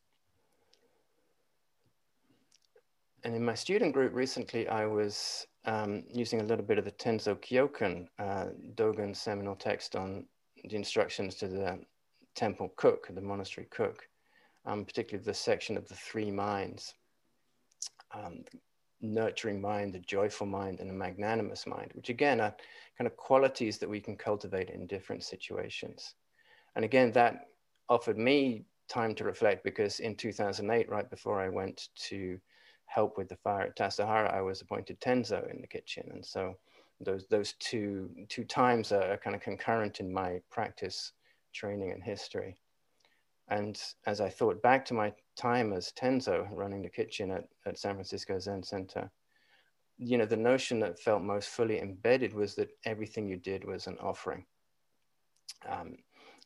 And 3.25 3.35
in 3.35 3.45
my 3.45 3.55
student 3.55 3.93
group 3.93 4.15
recently, 4.15 4.69
I 4.69 4.87
was 4.87 5.47
um, 5.65 6.05
using 6.13 6.41
a 6.41 6.45
little 6.45 6.65
bit 6.65 6.79
of 6.79 6.85
the 6.85 6.93
Tenzo 6.93 7.35
Kyokun, 7.37 8.07
uh, 8.19 8.47
Dogen's 8.77 9.21
seminal 9.21 9.57
text 9.57 9.97
on 9.97 10.25
the 10.65 10.77
instructions 10.77 11.35
to 11.37 11.49
the 11.49 11.81
temple 12.35 12.73
cook, 12.77 13.09
the 13.11 13.21
monastery 13.21 13.67
cook, 13.71 14.09
um, 14.65 14.85
particularly 14.85 15.25
the 15.25 15.35
section 15.35 15.77
of 15.77 15.89
the 15.89 15.95
three 15.95 16.31
minds, 16.31 16.95
um, 18.15 18.45
nurturing 19.01 19.61
mind, 19.61 19.95
a 19.95 20.01
joyful 20.01 20.47
mind, 20.47 20.81
and 20.81 20.91
a 20.91 20.95
magnanimous 20.95 21.67
mind, 21.67 21.91
which 21.95 22.09
again 22.09 22.41
are 22.41 22.55
kind 22.97 23.07
of 23.07 23.17
qualities 23.17 23.79
that 23.79 23.89
we 23.89 24.01
can 24.01 24.17
cultivate 24.17 24.71
in 24.71 24.87
different 24.87 25.23
situations. 25.23 26.15
And 26.75 26.85
again, 26.85 27.13
that 27.13 27.49
offered 27.89 28.19
me 28.19 28.65
time 28.89 29.15
to 29.17 29.25
reflect 29.25 29.65
because 29.65 30.01
in 30.01 30.15
2008, 30.15 30.89
right 30.89 31.11
before 31.11 31.41
I 31.41 31.49
went 31.49 31.89
to 32.09 32.39
help 32.87 33.19
with 33.19 33.29
the 33.29 33.37
fire 33.37 33.67
at 33.67 33.77
Tassajara, 33.77 34.33
I 34.33 34.43
was 34.43 34.61
appointed 34.61 35.01
Tenzo 35.01 35.51
in 35.51 35.61
the 35.61 35.67
kitchen. 35.67 36.09
And 36.13 36.25
so 36.25 36.57
those, 37.01 37.27
those 37.27 37.55
two, 37.55 38.11
two 38.29 38.45
times 38.45 38.93
are 38.93 39.19
kind 39.19 39.37
of 39.37 39.43
concurrent 39.43 40.01
in 40.01 40.13
my 40.13 40.41
practice, 40.51 41.13
training, 41.53 41.93
and 41.93 42.03
history. 42.03 42.57
And 43.49 43.81
as 44.07 44.21
I 44.21 44.29
thought 44.29 44.63
back 44.63 44.85
to 44.87 44.95
my 44.95 45.13
time 45.37 45.73
as 45.73 45.93
Tenzo 45.93 46.49
running 46.51 46.83
the 46.83 46.89
kitchen 46.89 47.31
at, 47.31 47.45
at 47.67 47.79
San 47.79 47.95
Francisco 47.95 48.39
Zen 48.39 48.63
Center, 48.63 49.11
you 49.99 50.19
know, 50.19 50.27
the 50.27 50.37
notion 50.37 50.81
that 50.81 50.99
felt 50.99 51.23
most 51.23 51.49
fully 51.49 51.81
embedded 51.81 52.35
was 52.35 52.55
that 52.55 52.71
everything 52.85 53.29
you 53.29 53.37
did 53.37 53.65
was 53.65 53.87
an 53.87 53.97
offering. 53.99 54.45
Um, 55.69 55.97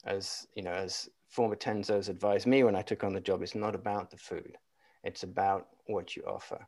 as 0.04 0.46
you 0.54 0.62
know, 0.62 0.72
as 0.72 1.08
former 1.28 1.56
Tenzos 1.56 2.08
advised 2.08 2.46
me 2.46 2.62
when 2.64 2.76
I 2.76 2.82
took 2.82 3.04
on 3.04 3.12
the 3.12 3.20
job, 3.20 3.42
it's 3.42 3.54
not 3.54 3.74
about 3.74 4.10
the 4.10 4.16
food; 4.16 4.56
it's 5.04 5.24
about 5.24 5.68
what 5.86 6.16
you 6.16 6.22
offer, 6.22 6.66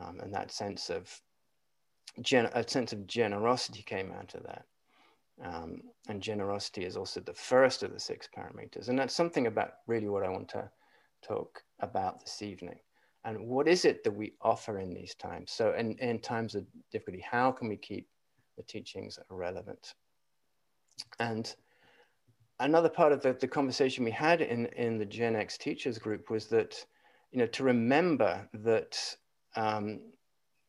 um, 0.00 0.20
and 0.20 0.32
that 0.32 0.52
sense 0.52 0.90
of 0.90 1.20
gen- 2.20 2.50
a 2.54 2.66
sense 2.68 2.92
of 2.92 3.06
generosity 3.06 3.82
came 3.82 4.12
out 4.12 4.34
of 4.34 4.44
that. 4.44 4.64
Um, 5.42 5.82
and 6.08 6.22
generosity 6.22 6.84
is 6.84 6.96
also 6.96 7.20
the 7.20 7.34
first 7.34 7.82
of 7.82 7.92
the 7.92 7.98
six 7.98 8.28
paramitas, 8.36 8.88
And 8.88 8.98
that's 8.98 9.14
something 9.14 9.46
about 9.46 9.72
really 9.86 10.08
what 10.08 10.22
I 10.22 10.28
want 10.28 10.48
to 10.50 10.70
talk 11.22 11.62
about 11.80 12.20
this 12.20 12.42
evening. 12.42 12.78
And 13.24 13.46
what 13.46 13.68
is 13.68 13.84
it 13.84 14.02
that 14.04 14.10
we 14.10 14.34
offer 14.40 14.78
in 14.78 14.92
these 14.92 15.14
times? 15.14 15.52
So, 15.52 15.74
in, 15.74 15.96
in 15.98 16.18
times 16.20 16.54
of 16.54 16.64
difficulty, 16.90 17.24
how 17.28 17.52
can 17.52 17.68
we 17.68 17.76
keep 17.76 18.08
the 18.56 18.64
teachings 18.64 19.18
relevant? 19.30 19.94
And 21.20 21.54
another 22.58 22.88
part 22.88 23.12
of 23.12 23.22
the, 23.22 23.32
the 23.34 23.48
conversation 23.48 24.04
we 24.04 24.10
had 24.10 24.40
in, 24.40 24.66
in 24.66 24.98
the 24.98 25.06
Gen 25.06 25.36
X 25.36 25.56
teachers 25.56 25.98
group 25.98 26.30
was 26.30 26.46
that, 26.48 26.84
you 27.30 27.38
know, 27.38 27.46
to 27.46 27.62
remember 27.62 28.48
that 28.54 28.98
um, 29.54 30.00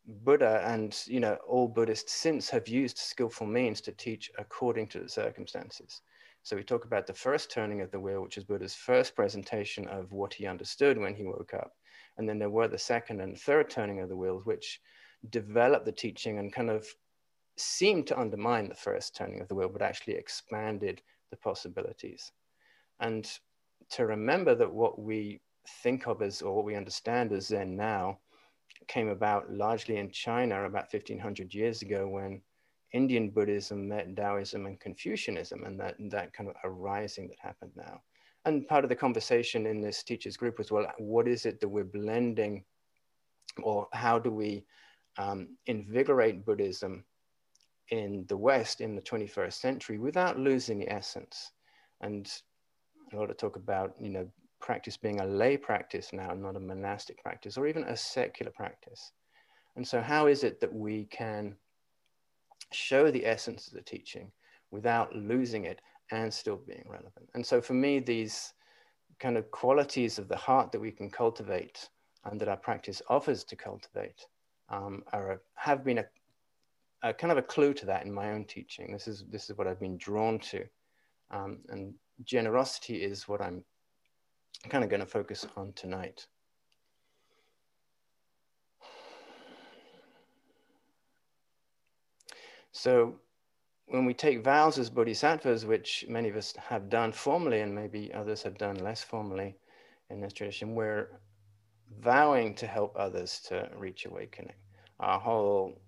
Buddha 0.05 0.62
and 0.65 1.01
you 1.07 1.19
know 1.19 1.38
all 1.48 1.67
Buddhists 1.67 2.13
since 2.13 2.50
have 2.50 2.67
used 2.67 2.98
skillful 2.98 3.48
means 3.48 3.79
to 3.81 3.91
teach 3.91 4.29
according 4.38 4.88
to 4.89 5.00
the 5.00 5.10
circumstances. 5.10 6.01
So 6.43 6.57
we 6.57 6.63
talk 6.63 6.83
about 6.83 7.07
the 7.07 7.13
first 7.13 7.50
turning 7.50 7.79
of 7.79 7.89
the 7.91 8.00
wheel, 8.00 8.21
which 8.21 8.38
is 8.38 8.43
Buddha's 8.43 8.75
first 8.75 9.15
presentation 9.15 9.88
of 9.88 10.12
what 10.12 10.33
he 10.33 10.45
understood 10.45 10.97
when 10.97 11.15
he 11.15 11.23
woke 11.23 11.53
up, 11.53 11.71
and 12.17 12.27
then 12.27 12.38
there 12.38 12.50
were 12.50 12.67
the 12.67 12.77
second 12.77 13.21
and 13.21 13.39
third 13.39 13.69
turning 13.69 14.01
of 14.01 14.09
the 14.09 14.17
wheels, 14.17 14.45
which 14.45 14.81
developed 15.29 15.85
the 15.85 15.91
teaching 15.91 16.39
and 16.39 16.51
kind 16.51 16.69
of 16.69 16.85
seemed 17.55 18.07
to 18.07 18.19
undermine 18.19 18.67
the 18.67 18.75
first 18.75 19.15
turning 19.15 19.39
of 19.39 19.47
the 19.47 19.55
wheel, 19.55 19.69
but 19.69 19.81
actually 19.81 20.15
expanded 20.15 21.01
the 21.29 21.38
possibilities. 21.38 22.33
And 23.00 23.25
to 23.91 24.05
remember 24.05 24.53
that 24.53 24.71
what 24.71 25.00
we 25.00 25.39
think 25.81 26.07
of 26.07 26.21
as 26.21 26.41
or 26.41 26.57
what 26.57 26.65
we 26.65 26.75
understand 26.75 27.31
as 27.31 27.47
Zen 27.47 27.77
now 27.77 28.19
came 28.88 29.07
about 29.07 29.50
largely 29.50 29.95
in 29.95 30.12
China 30.12 30.65
about 30.65 30.91
1500 30.91 31.53
years 31.53 31.81
ago 31.81 32.05
when 32.05 32.41
Indian 32.93 33.29
Buddhism 33.29 33.88
met 33.89 34.15
Taoism 34.15 34.67
and 34.67 34.79
Confucianism 34.79 35.63
and 35.63 35.79
that, 35.79 35.95
that 36.12 36.31
kind 36.31 36.50
of 36.50 36.55
arising 36.63 37.27
that 37.27 37.39
happened 37.39 37.71
now. 37.75 38.01
And 38.45 38.67
part 38.67 38.85
of 38.85 38.89
the 38.89 38.95
conversation 38.95 39.65
in 39.65 39.81
this 39.81 40.03
teachers 40.03 40.38
group 40.38 40.59
was, 40.59 40.71
well, 40.71 40.91
what 41.00 41.27
is 41.27 41.45
it 41.45 41.59
that 41.59 41.67
we're 41.67 41.83
blending 41.83 42.63
or 43.62 43.88
how 43.93 44.19
do 44.19 44.31
we 44.31 44.65
um, 45.17 45.50
invigorate 45.65 46.45
Buddhism 46.45 47.03
in 47.89 48.25
the 48.27 48.38
West 48.38 48.81
in 48.81 48.95
the 48.95 49.01
21st 49.01 49.53
century 49.53 49.97
without 49.97 50.38
losing 50.38 50.79
the 50.79 50.91
essence? 50.91 51.51
And 52.01 52.31
a 53.12 53.17
lot 53.17 53.31
of 53.31 53.38
talk 53.38 53.55
about, 53.55 53.95
you 54.00 54.09
know, 54.09 54.27
practice 54.59 54.97
being 54.97 55.19
a 55.19 55.25
lay 55.25 55.57
practice 55.57 56.13
now, 56.13 56.33
not 56.33 56.55
a 56.55 56.59
monastic 56.59 57.21
practice 57.21 57.57
or 57.57 57.67
even 57.67 57.83
a 57.83 57.97
secular 57.97 58.51
practice. 58.51 59.12
And 59.75 59.88
so, 59.88 60.01
how 60.01 60.27
is 60.27 60.43
it 60.43 60.62
that 60.62 60.73
we 60.73 61.05
can 61.05 61.55
show 62.75 63.12
the 63.12 63.25
essence 63.25 63.68
of 63.68 63.74
the 63.74 63.82
teaching 63.82 64.32
without 64.72 65.15
losing 65.15 65.65
it 65.65 65.82
and 66.12 66.34
still 66.34 66.58
being 66.58 66.86
relevant? 66.88 67.30
And 67.34 67.46
so, 67.46 67.62
for 67.62 67.74
me, 67.74 68.00
these 68.00 68.53
kind 69.20 69.38
of 69.38 69.50
qualities 69.51 70.20
of 70.20 70.27
the 70.27 70.38
heart 70.38 70.72
that 70.72 70.82
we 70.82 70.92
can 70.92 71.10
cultivate 71.10 71.89
and 72.25 72.39
that 72.39 72.48
our 72.48 72.58
practice 72.58 73.01
offers 73.10 73.44
to 73.44 73.56
cultivate 73.56 74.25
um, 74.70 75.03
are 75.13 75.42
have 75.56 75.84
been 75.84 76.00
a, 76.00 76.06
a, 77.03 77.13
kind 77.13 77.32
of 77.32 77.38
a 77.38 77.44
clue 77.44 77.74
to 77.74 77.86
that 77.86 78.06
in 78.06 78.13
my 78.13 78.32
own 78.32 78.46
teaching. 78.46 78.92
This 78.92 79.08
is 79.08 79.25
this 79.30 79.50
is 79.50 79.58
what 79.58 79.68
I've 79.68 79.80
been 79.80 79.98
drawn 79.98 80.39
to, 80.39 80.65
um, 81.32 81.60
and 81.70 81.94
generosity 82.24 83.03
is 83.03 83.27
what 83.27 83.42
I'm 83.42 83.63
kind 84.70 84.84
of 84.84 84.89
going 84.89 85.01
to 85.01 85.06
focus 85.06 85.46
on 85.58 85.74
tonight. 85.74 86.27
So, 92.74 93.15
when 93.86 94.06
we 94.06 94.15
take 94.15 94.44
vows 94.44 94.80
as 94.80 94.89
bodhisattvas, 94.89 95.65
which 95.65 96.06
many 96.10 96.30
of 96.30 96.36
us 96.36 96.56
have 96.56 96.89
done 96.89 97.12
formally, 97.12 97.62
and 97.62 97.74
maybe 97.74 98.12
others 98.13 98.42
have 98.44 98.58
done 98.58 98.77
less 98.77 99.03
formally 99.03 99.56
in 100.10 100.20
this 100.20 100.34
tradition, 100.34 100.74
we're 100.74 101.20
vowing 102.00 102.56
to 102.56 102.65
help 102.65 102.96
others 102.98 103.39
to 103.42 103.70
reach 103.75 104.06
awakening. 104.06 104.56
Our 105.00 105.20
whole 105.20 105.80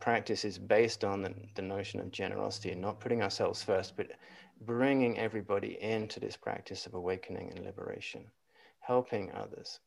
practice 0.00 0.44
is 0.44 0.58
based 0.58 1.02
on 1.02 1.22
the, 1.22 1.34
the 1.54 1.62
notion 1.62 2.00
of 2.00 2.10
generosity 2.10 2.72
and 2.72 2.80
not 2.80 3.00
putting 3.00 3.22
ourselves 3.22 3.62
first, 3.62 3.96
but 3.96 4.10
bringing 4.60 5.18
everybody 5.18 5.80
into 5.82 6.20
this 6.20 6.36
practice 6.36 6.84
of 6.84 6.92
awakening 6.92 7.52
and 7.56 7.64
liberation, 7.64 8.26
helping 8.80 9.32
others. 9.32 9.80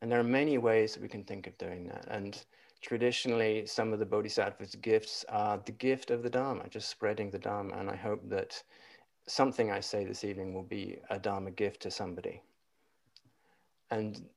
And 0.00 0.10
there 0.12 0.20
are 0.20 0.24
many 0.24 0.56
ways 0.56 0.94
that 0.94 1.02
we 1.02 1.08
can 1.08 1.24
think 1.24 1.48
of 1.48 1.58
doing 1.58 1.88
that. 1.88 2.06
And 2.08 2.40
traditionally, 2.80 3.66
some 3.66 3.92
of 3.92 3.98
the 3.98 4.06
Bodhisattva's 4.06 4.74
gifts 4.74 5.24
are 5.28 5.60
the 5.64 5.72
gift 5.72 6.10
of 6.10 6.22
the 6.22 6.30
Dharma, 6.30 6.68
just 6.68 6.88
spreading 6.88 7.30
the 7.30 7.38
Dharma. 7.38 7.76
And 7.76 7.90
I 7.90 7.96
hope 7.96 8.28
that 8.28 8.62
something 9.26 9.70
I 9.70 9.80
say 9.80 10.04
this 10.04 10.24
evening 10.24 10.54
will 10.54 10.62
be 10.62 10.98
a 11.10 11.18
Dharma 11.18 11.50
gift 11.50 11.82
to 11.82 11.90
somebody. 11.90 12.42
And 13.90 14.28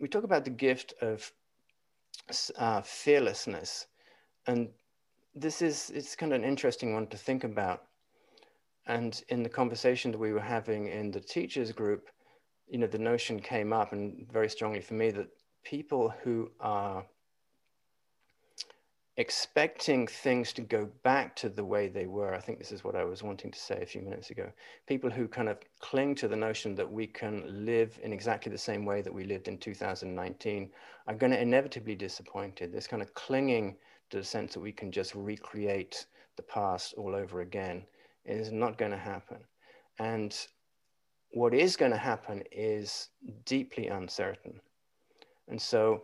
we 0.00 0.08
talk 0.08 0.24
about 0.24 0.44
the 0.44 0.50
gift 0.50 0.94
of 1.00 1.30
uh, 2.58 2.80
fearlessness. 2.82 3.86
And 4.46 4.68
this 5.34 5.62
is, 5.62 5.90
it's 5.94 6.16
kind 6.16 6.32
of 6.32 6.40
an 6.40 6.48
interesting 6.48 6.94
one 6.94 7.06
to 7.08 7.16
think 7.16 7.44
about 7.44 7.84
and 8.86 9.22
in 9.28 9.42
the 9.42 9.48
conversation 9.48 10.10
that 10.12 10.18
we 10.18 10.32
were 10.32 10.40
having 10.40 10.88
in 10.88 11.10
the 11.10 11.20
teachers 11.20 11.72
group, 11.72 12.10
you 12.68 12.78
know, 12.78 12.86
the 12.86 12.98
notion 12.98 13.40
came 13.40 13.72
up 13.72 13.92
and 13.92 14.26
very 14.30 14.48
strongly 14.48 14.80
for 14.80 14.94
me 14.94 15.10
that 15.10 15.28
people 15.64 16.12
who 16.22 16.50
are 16.60 17.04
expecting 19.16 20.08
things 20.08 20.52
to 20.52 20.60
go 20.60 20.88
back 21.04 21.36
to 21.36 21.48
the 21.48 21.64
way 21.64 21.86
they 21.86 22.06
were. 22.06 22.34
I 22.34 22.40
think 22.40 22.58
this 22.58 22.72
is 22.72 22.82
what 22.82 22.96
I 22.96 23.04
was 23.04 23.22
wanting 23.22 23.52
to 23.52 23.58
say 23.58 23.80
a 23.80 23.86
few 23.86 24.02
minutes 24.02 24.30
ago. 24.30 24.50
People 24.88 25.08
who 25.08 25.28
kind 25.28 25.48
of 25.48 25.58
cling 25.80 26.16
to 26.16 26.26
the 26.26 26.36
notion 26.36 26.74
that 26.74 26.90
we 26.90 27.06
can 27.06 27.64
live 27.64 27.98
in 28.02 28.12
exactly 28.12 28.50
the 28.50 28.58
same 28.58 28.84
way 28.84 29.02
that 29.02 29.14
we 29.14 29.24
lived 29.24 29.46
in 29.46 29.58
2019 29.58 30.70
are 31.06 31.14
going 31.14 31.30
to 31.30 31.40
inevitably 31.40 31.94
be 31.94 31.98
disappointed. 31.98 32.72
This 32.72 32.88
kind 32.88 33.02
of 33.02 33.14
clinging 33.14 33.76
to 34.10 34.16
the 34.16 34.24
sense 34.24 34.52
that 34.54 34.60
we 34.60 34.72
can 34.72 34.90
just 34.90 35.14
recreate 35.14 36.06
the 36.36 36.42
past 36.42 36.94
all 36.94 37.14
over 37.14 37.40
again 37.40 37.84
is 38.24 38.50
not 38.50 38.78
going 38.78 38.90
to 38.90 38.98
happen. 38.98 39.38
And 40.00 40.36
what 41.30 41.54
is 41.54 41.76
going 41.76 41.92
to 41.92 41.96
happen 41.96 42.42
is 42.50 43.10
deeply 43.44 43.88
uncertain. 43.88 44.60
And 45.48 45.60
so 45.60 46.02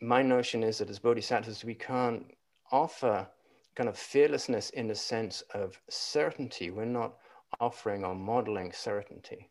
my 0.00 0.22
notion 0.22 0.62
is 0.62 0.78
that 0.78 0.90
as 0.90 0.98
bodhisattvas, 0.98 1.64
we 1.64 1.74
can't 1.74 2.34
offer 2.70 3.26
kind 3.74 3.88
of 3.88 3.98
fearlessness 3.98 4.70
in 4.70 4.88
the 4.88 4.94
sense 4.94 5.42
of 5.54 5.80
certainty. 5.88 6.70
We're 6.70 6.84
not 6.84 7.18
offering 7.60 8.04
or 8.04 8.14
modeling 8.14 8.72
certainty, 8.72 9.48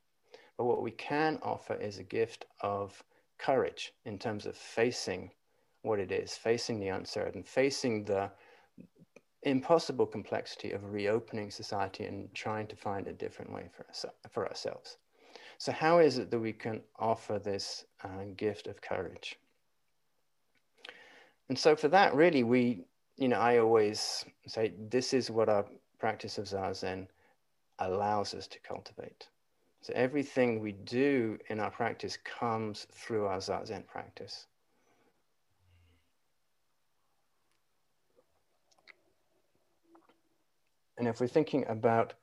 But 0.57 0.65
what 0.65 0.81
we 0.81 0.91
can 0.91 1.39
offer 1.41 1.75
is 1.75 1.97
a 1.97 2.03
gift 2.03 2.45
of 2.61 3.03
courage 3.37 3.93
in 4.05 4.19
terms 4.19 4.45
of 4.45 4.55
facing 4.55 5.31
what 5.81 5.99
it 5.99 6.11
is, 6.11 6.35
facing 6.35 6.79
the 6.79 6.89
uncertain, 6.89 7.43
facing 7.43 8.05
the 8.05 8.31
impossible 9.43 10.05
complexity 10.05 10.71
of 10.71 10.91
reopening 10.91 11.51
society 11.51 12.05
and 12.05 12.33
trying 12.33 12.67
to 12.67 12.75
find 12.75 13.07
a 13.07 13.13
different 13.13 13.51
way 13.51 13.69
for, 13.71 13.85
us, 13.89 14.05
for 14.31 14.47
ourselves. 14.47 14.97
So, 15.57 15.71
how 15.71 15.99
is 15.99 16.17
it 16.17 16.31
that 16.31 16.39
we 16.39 16.53
can 16.53 16.81
offer 16.97 17.39
this 17.39 17.85
uh, 18.03 18.25
gift 18.35 18.67
of 18.67 18.81
courage? 18.81 19.37
And 21.49 21.57
so, 21.57 21.75
for 21.75 21.87
that, 21.89 22.15
really, 22.15 22.43
we, 22.43 22.85
you 23.17 23.27
know, 23.27 23.37
I 23.39 23.59
always 23.59 24.25
say 24.47 24.73
this 24.89 25.13
is 25.13 25.29
what 25.29 25.49
our 25.49 25.65
practice 25.99 26.37
of 26.37 26.45
Zazen 26.45 27.07
allows 27.79 28.33
us 28.33 28.47
to 28.47 28.59
cultivate. 28.59 29.29
So, 29.81 29.93
everything 29.95 30.59
we 30.59 30.71
do 30.71 31.37
in 31.49 31.59
our 31.59 31.69
practice 31.69 32.17
comes 32.17 32.87
through 32.91 33.25
our 33.27 33.37
Zazen 33.37 33.85
practice. 33.85 34.47
And 40.97 41.07
if 41.07 41.19
we're 41.19 41.27
thinking 41.27 41.65
about 41.67 42.13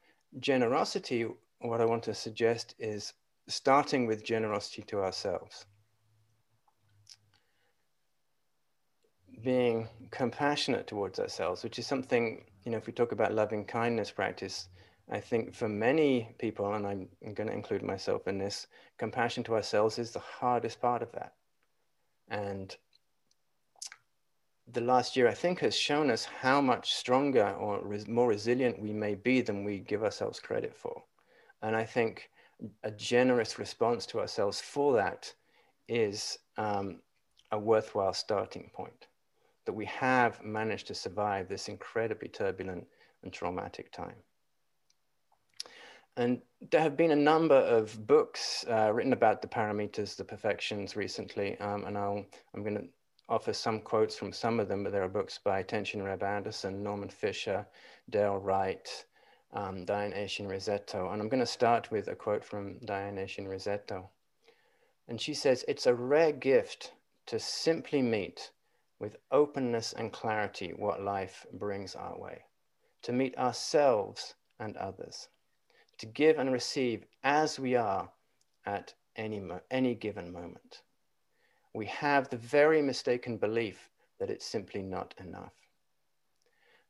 generosity, 0.41 1.27
what 1.61 1.81
I 1.81 1.85
want 1.85 2.03
to 2.05 2.15
suggest 2.15 2.75
is 2.79 3.13
starting 3.47 4.07
with 4.07 4.25
generosity 4.25 4.83
to 4.83 5.01
ourselves. 5.03 5.67
Being 9.43 9.89
compassionate 10.11 10.87
towards 10.87 11.19
ourselves, 11.19 11.65
which 11.65 11.79
is 11.79 11.87
something, 11.87 12.45
you 12.65 12.71
know, 12.71 12.79
if 12.79 12.87
we 12.87 12.93
talk 12.93 13.13
about 13.13 13.35
loving 13.35 13.65
kindness 13.65 14.11
practice, 14.11 14.69
I 15.11 15.21
think 15.21 15.55
for 15.55 15.69
many 15.69 16.35
people, 16.39 16.73
and 16.75 16.87
I'm, 16.87 17.09
going 17.35 17.49
to 17.49 17.55
include 17.55 17.83
myself 17.83 18.29
in 18.29 18.39
this, 18.39 18.69
compassion 18.99 19.43
to 19.45 19.55
ourselves 19.55 19.99
is 19.99 20.13
the 20.13 20.21
hardest 20.21 20.81
part 20.81 21.03
of 21.03 21.11
that. 21.13 21.35
And 22.29 22.77
the 24.73 24.81
last 24.81 25.17
year, 25.17 25.29
I 25.29 25.35
think, 25.35 25.61
has 25.61 25.77
shown 25.77 26.11
us 26.11 26.25
how 26.25 26.61
much 26.61 26.95
stronger 26.95 27.51
or 27.51 27.81
res- 27.85 28.09
more 28.09 28.29
resilient 28.29 28.81
we 28.81 28.93
may 28.93 29.15
be 29.15 29.41
than 29.41 29.65
we 29.65 29.81
give 29.81 30.05
ourselves 30.05 30.41
credit 30.41 30.75
for. 30.75 31.03
And 31.63 31.77
I 31.77 31.85
think 31.85 32.31
a 32.85 32.91
generous 32.91 33.59
response 33.59 34.07
to 34.07 34.21
ourselves 34.21 34.61
for 34.61 34.95
that 34.95 35.33
is 35.89 36.39
um, 36.57 37.01
a 37.51 37.59
worthwhile 37.59 38.15
starting 38.15 38.71
point. 38.73 39.09
That 39.65 39.73
we 39.73 39.87
have 39.87 40.43
managed 40.43 40.89
to 40.89 40.95
survive 40.95 41.49
this 41.49 41.69
incredibly 41.69 42.29
turbulent 42.29 42.87
and 43.23 43.33
traumatic 43.33 43.93
time. 43.93 44.17
And 46.17 46.43
there 46.71 46.81
have 46.83 46.97
been 46.97 47.13
a 47.13 47.17
number 47.17 47.55
of 47.55 48.07
books 48.07 48.65
uh, 48.69 48.93
written 48.93 49.13
about 49.15 49.41
the 49.41 49.49
paramitas, 49.49 50.17
the 50.17 50.25
perfections 50.25 50.95
recently, 50.95 51.59
um, 51.59 51.85
and 51.85 51.97
I'll, 51.97 52.27
I'm 52.55 52.63
going 52.63 52.77
to 52.77 52.85
offer 53.29 53.53
some 53.55 53.81
quotes 53.81 54.17
from 54.17 54.33
some 54.33 54.61
of 54.61 54.69
them, 54.69 54.85
but 54.85 54.93
there 54.93 55.03
are 55.03 55.09
books 55.09 55.39
by 55.43 55.63
Tenshin 55.63 56.05
Reb 56.05 56.23
Anderson, 56.23 56.83
Norman 56.83 57.09
Fischer, 57.09 57.67
Dale 58.11 58.37
Wright, 58.37 59.07
um, 59.55 59.87
Diane 59.87 60.13
Eshin 60.13 60.49
Rizzetto. 60.49 61.11
And 61.13 61.23
I'm 61.23 61.31
going 61.31 61.41
to 61.41 61.47
start 61.47 61.91
with 61.91 62.09
a 62.09 62.15
quote 62.15 62.45
from 62.45 62.79
Diane 62.85 63.17
Eshin 63.17 63.47
Rizzetto. 63.47 64.09
And 65.09 65.19
she 65.19 65.33
says, 65.33 65.65
It's 65.67 65.87
a 65.87 65.95
rare 65.95 66.33
gift 66.33 66.93
to 67.27 67.39
simply 67.39 68.03
meet 68.03 68.51
with 69.03 69.17
openness 69.33 69.93
and 69.95 70.13
clarity 70.13 70.73
what 70.77 71.03
life 71.03 71.45
brings 71.55 71.97
our 71.97 72.17
way, 72.17 72.41
to 73.03 73.13
meet 73.13 73.37
ourselves 73.37 74.37
and 74.61 74.77
others, 74.77 75.29
to 75.99 76.07
give 76.07 76.39
and 76.39 76.53
receive 76.53 77.05
as 77.25 77.59
we 77.59 77.75
are 77.75 78.09
at 78.65 78.95
any, 79.17 79.41
mo- 79.41 79.61
any 79.73 79.97
given 79.97 80.33
moment. 80.33 80.83
We 81.75 81.87
have 81.87 82.29
the 82.29 82.37
very 82.37 82.81
mistaken 82.81 83.39
belief 83.39 83.91
that 84.21 84.31
it's 84.31 84.47
simply 84.47 84.83
not 84.83 85.15
enough. 85.19 85.55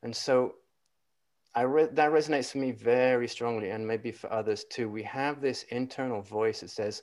And 0.03 0.15
so 0.15 0.57
re- 1.57 1.89
that 1.93 2.13
resonates 2.13 2.53
for 2.53 2.59
me 2.59 2.73
very 2.73 3.27
strongly, 3.27 3.71
and 3.71 3.89
maybe 3.89 4.13
for 4.13 4.31
others 4.31 4.65
too. 4.65 4.91
We 4.91 5.05
have 5.05 5.41
this 5.41 5.63
internal 5.71 6.21
voice 6.21 6.61
that 6.61 6.69
says, 6.69 7.03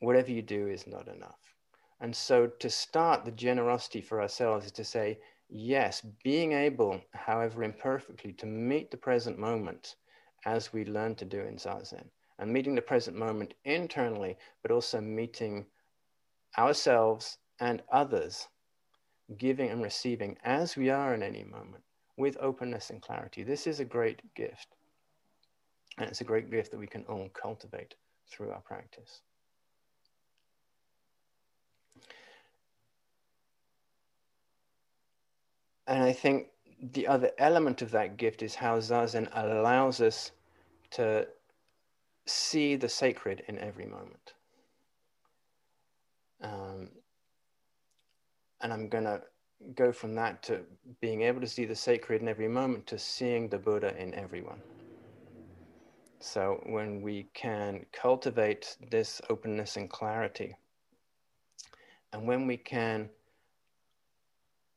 whatever 0.00 0.30
you 0.30 0.42
do 0.42 0.68
is 0.68 0.86
not 0.86 1.08
enough. 1.08 1.49
And 2.00 2.16
so 2.16 2.46
to 2.46 2.70
start 2.70 3.24
the 3.24 3.30
generosity 3.30 4.00
for 4.00 4.22
ourselves 4.22 4.66
is 4.66 4.72
to 4.72 4.84
say, 4.84 5.18
yes, 5.48 6.00
being 6.24 6.52
able, 6.52 7.00
however 7.12 7.62
imperfectly, 7.62 8.32
to 8.34 8.46
meet 8.46 8.90
the 8.90 8.96
present 8.96 9.38
moment 9.38 9.96
as 10.46 10.72
we 10.72 10.84
learn 10.84 11.14
to 11.16 11.24
do 11.26 11.40
in 11.40 11.56
Zazen, 11.56 12.08
and 12.38 12.50
meeting 12.50 12.74
the 12.74 12.80
present 12.80 13.16
moment 13.16 13.52
internally, 13.64 14.38
but 14.62 14.70
also 14.70 15.00
meeting 15.00 15.66
ourselves 16.56 17.36
and 17.60 17.82
others, 17.92 18.48
giving 19.36 19.68
and 19.68 19.82
receiving 19.82 20.38
as 20.42 20.76
we 20.76 20.88
are 20.88 21.14
in 21.14 21.22
any 21.22 21.44
moment 21.44 21.84
with 22.16 22.36
openness 22.40 22.88
and 22.88 23.02
clarity. 23.02 23.42
This 23.42 23.66
is 23.66 23.80
a 23.80 23.84
great 23.84 24.22
gift. 24.34 24.68
And 25.98 26.08
it's 26.08 26.22
a 26.22 26.24
great 26.24 26.50
gift 26.50 26.70
that 26.70 26.78
we 26.78 26.86
can 26.86 27.04
all 27.04 27.28
cultivate 27.34 27.94
through 28.30 28.52
our 28.52 28.62
practice. 28.62 29.20
And 35.86 36.02
I 36.04 36.12
think 36.12 36.48
the 36.80 37.08
other 37.08 37.32
element 37.38 37.82
of 37.82 37.90
that 37.90 38.16
gift 38.16 38.42
is 38.42 38.54
how 38.54 38.78
Zazen 38.78 39.28
allows 39.32 40.00
us 40.00 40.30
to 40.92 41.26
see 42.26 42.76
the 42.76 42.88
sacred 42.88 43.42
in 43.48 43.58
every 43.58 43.86
moment. 43.86 44.34
Um, 46.42 46.90
and 48.60 48.72
I'm 48.72 48.88
going 48.88 49.04
to 49.04 49.22
go 49.74 49.92
from 49.92 50.14
that 50.14 50.42
to 50.44 50.60
being 51.00 51.22
able 51.22 51.40
to 51.40 51.46
see 51.46 51.64
the 51.64 51.74
sacred 51.74 52.22
in 52.22 52.28
every 52.28 52.48
moment 52.48 52.86
to 52.86 52.98
seeing 52.98 53.48
the 53.48 53.58
Buddha 53.58 53.94
in 54.00 54.14
everyone. 54.14 54.60
So 56.20 56.60
when 56.66 57.02
we 57.02 57.28
can 57.34 57.84
cultivate 57.92 58.76
this 58.90 59.20
openness 59.28 59.76
and 59.76 59.90
clarity, 59.90 60.54
and 62.12 62.26
when 62.26 62.46
we 62.46 62.56
can 62.56 63.08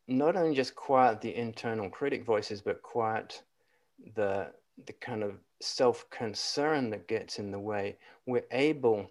not 0.07 0.35
only 0.35 0.55
just 0.55 0.75
quiet 0.75 1.21
the 1.21 1.35
internal 1.35 1.89
critic 1.89 2.25
voices, 2.25 2.61
but 2.61 2.81
quiet 2.81 3.41
the 4.15 4.51
the 4.85 4.93
kind 4.93 5.23
of 5.23 5.39
self-concern 5.61 6.89
that 6.89 7.07
gets 7.07 7.39
in 7.39 7.51
the 7.51 7.59
way, 7.59 7.95
we're 8.25 8.45
able 8.51 9.09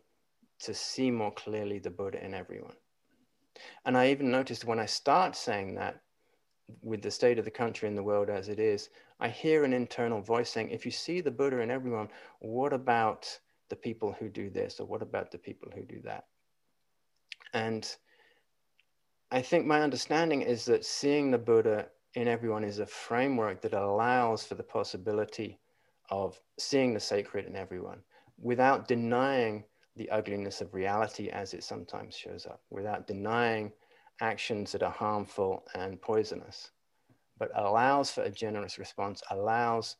to 0.59 0.75
see 0.75 1.11
more 1.11 1.33
clearly 1.33 1.79
the 1.79 1.91
Buddha 1.91 2.25
in 2.25 2.35
everyone. 2.35 2.75
And 3.85 3.97
I 3.97 4.11
even 4.11 4.31
noticed 4.31 4.65
when 4.65 4.79
I 4.79 4.87
start 4.87 5.37
saying 5.37 5.75
that, 5.77 6.01
with 6.83 7.03
the 7.03 7.11
state 7.11 7.39
of 7.39 7.45
the 7.45 7.51
country 7.51 7.89
and 7.89 7.97
the 7.97 8.03
world 8.03 8.31
as 8.31 8.49
it 8.49 8.59
is, 8.59 8.91
I 9.21 9.29
hear 9.29 9.65
an 9.65 9.73
internal 9.73 10.21
voice 10.21 10.51
saying, 10.51 10.71
if 10.71 10.85
you 10.85 10.91
see 10.91 11.21
the 11.21 11.31
Buddha 11.31 11.61
in 11.61 11.71
everyone, 11.71 12.09
what 12.41 12.73
about 12.73 13.39
the 13.69 13.77
people 13.77 14.13
who 14.19 14.29
do 14.29 14.51
this? 14.51 14.81
Or 14.81 14.87
what 14.87 15.03
about 15.03 15.31
the 15.31 15.39
people 15.39 15.71
who 15.75 15.83
do 15.83 16.01
that? 16.05 16.27
And 17.55 17.95
I 19.35 19.40
think 19.40 19.64
my 19.64 19.81
understanding 19.81 20.42
is 20.42 20.66
that 20.66 20.85
seeing 20.85 21.31
the 21.31 21.38
Buddha 21.38 21.87
in 22.16 22.29
everyone 22.29 22.64
is 22.64 22.81
a 22.81 22.87
framework 22.87 23.62
that 23.62 23.73
allows 23.73 24.45
for 24.45 24.57
the 24.57 24.62
possibility 24.62 25.59
of 26.11 26.38
seeing 26.59 26.92
the 26.92 27.01
sacred 27.01 27.47
in 27.47 27.57
everyone 27.57 28.03
without 28.37 28.87
denying 28.87 29.64
the 29.97 30.11
ugliness 30.11 30.61
of 30.61 30.75
reality 30.75 31.31
as 31.31 31.55
it 31.55 31.64
sometimes 31.64 32.14
shows 32.14 32.45
up, 32.45 32.61
without 32.68 33.07
denying 33.07 33.73
actions 34.21 34.71
that 34.71 34.83
are 34.83 34.90
harmful 34.90 35.64
and 35.75 36.03
poisonous, 36.03 36.73
but 37.38 37.51
allows 37.55 38.11
for 38.11 38.25
a 38.25 38.31
generous 38.31 38.79
response, 38.79 39.23
allows 39.31 39.97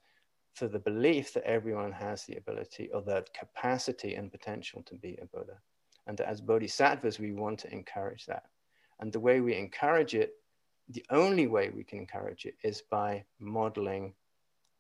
for 0.53 0.69
the 0.69 0.79
belief 0.79 1.33
that 1.33 1.45
everyone 1.45 1.93
has 1.93 2.27
the 2.27 2.37
ability 2.37 2.91
or 2.93 3.01
the 3.01 3.25
capacity 3.33 4.15
and 4.15 4.31
potential 4.31 4.83
to 4.83 4.95
be 4.95 5.19
a 5.23 5.25
Buddha. 5.25 5.59
And 6.07 6.19
that 6.19 6.29
as 6.29 6.43
bodhisattvas, 6.43 7.19
we 7.19 7.33
want 7.33 7.61
to 7.61 7.73
encourage 7.73 8.27
that. 8.27 8.52
And 9.01 9.13
the 9.13 9.21
way 9.21 9.41
we 9.41 9.55
encourage 9.55 10.15
it, 10.15 10.35
the 10.89 11.05
only 11.11 11.47
way 11.47 11.71
we 11.75 11.85
can 11.85 11.99
encourage 11.99 12.45
it 12.45 12.57
is 12.63 12.83
by 12.91 13.25
modeling 13.39 14.15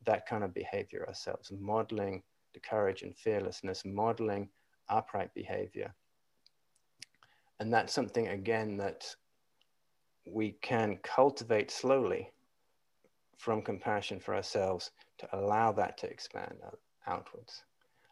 that 0.05 0.27
kind 0.27 0.44
of 0.44 0.55
behavior 0.55 1.05
ourselves, 1.07 1.53
modeling 1.53 2.22
the 2.55 2.61
courage 2.61 3.03
and 3.03 3.16
fearlessness, 3.16 3.85
modeling 3.85 4.48
upright 4.88 5.33
behavior. 5.35 5.94
And 7.61 7.72
that's 7.72 7.92
something, 7.92 8.29
again, 8.29 8.77
that 8.79 9.14
we 10.27 10.57
can 10.62 10.98
cultivate 11.03 11.70
slowly 11.70 12.33
from 13.38 13.62
compassion 13.62 14.20
for 14.20 14.35
ourselves 14.35 14.90
to 15.18 15.29
allow 15.37 15.72
that 15.72 15.98
to 15.98 16.09
expand 16.09 16.57
outwards. 17.07 17.64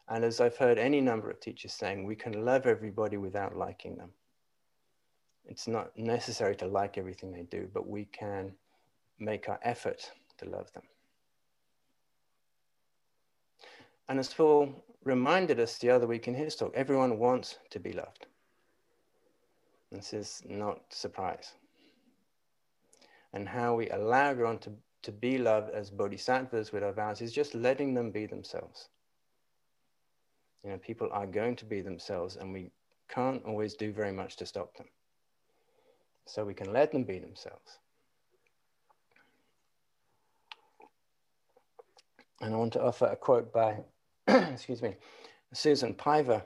And 0.09 0.25
as 0.25 0.41
I've 0.41 0.57
heard 0.57 0.77
any 0.77 0.99
number 0.99 1.29
of 1.29 1.39
teachers 1.39 1.73
saying, 1.73 2.05
we 2.05 2.15
can 2.15 2.45
love 2.45 2.65
everybody 2.65 3.17
without 3.17 3.55
liking 3.55 3.95
them. 3.95 4.09
It's 5.51 5.67
not 5.67 5.97
necessary 5.97 6.55
to 6.55 6.65
like 6.65 6.97
everything 6.97 7.33
they 7.33 7.41
do, 7.43 7.69
but 7.73 7.85
we 7.85 8.05
can 8.05 8.53
make 9.19 9.49
our 9.49 9.59
effort 9.63 10.09
to 10.37 10.45
love 10.45 10.71
them. 10.71 10.83
And 14.07 14.17
as 14.17 14.33
Paul 14.33 14.73
reminded 15.03 15.59
us 15.59 15.77
the 15.77 15.89
other 15.89 16.07
week 16.07 16.29
in 16.29 16.35
his 16.35 16.55
talk 16.55 16.71
everyone 16.73 17.19
wants 17.19 17.57
to 17.71 17.79
be 17.79 17.91
loved. 17.91 18.27
This 19.91 20.13
is 20.13 20.41
not 20.47 20.79
surprise. 20.89 21.51
And 23.33 23.49
how 23.49 23.75
we 23.75 23.89
allow 23.89 24.29
everyone 24.29 24.59
to, 24.59 24.71
to 25.03 25.11
be 25.11 25.37
loved 25.37 25.71
as 25.71 25.89
bodhisattvas 25.89 26.71
with 26.71 26.81
our 26.81 26.93
vows 26.93 27.19
is 27.19 27.33
just 27.33 27.55
letting 27.55 27.93
them 27.93 28.09
be 28.09 28.25
themselves. 28.25 28.87
You 30.63 30.69
know, 30.69 30.77
people 30.77 31.09
are 31.11 31.27
going 31.27 31.57
to 31.57 31.65
be 31.65 31.81
themselves, 31.81 32.37
and 32.37 32.53
we 32.53 32.71
can't 33.09 33.43
always 33.43 33.73
do 33.73 33.91
very 33.91 34.13
much 34.13 34.37
to 34.37 34.45
stop 34.45 34.77
them. 34.77 34.87
So 36.25 36.45
we 36.45 36.53
can 36.53 36.71
let 36.71 36.91
them 36.91 37.03
be 37.03 37.19
themselves. 37.19 37.79
And 42.41 42.53
I 42.53 42.57
want 42.57 42.73
to 42.73 42.81
offer 42.81 43.05
a 43.05 43.15
quote 43.15 43.53
by, 43.53 43.77
excuse 44.27 44.81
me, 44.81 44.95
Susan 45.53 45.93
Piver 45.93 46.41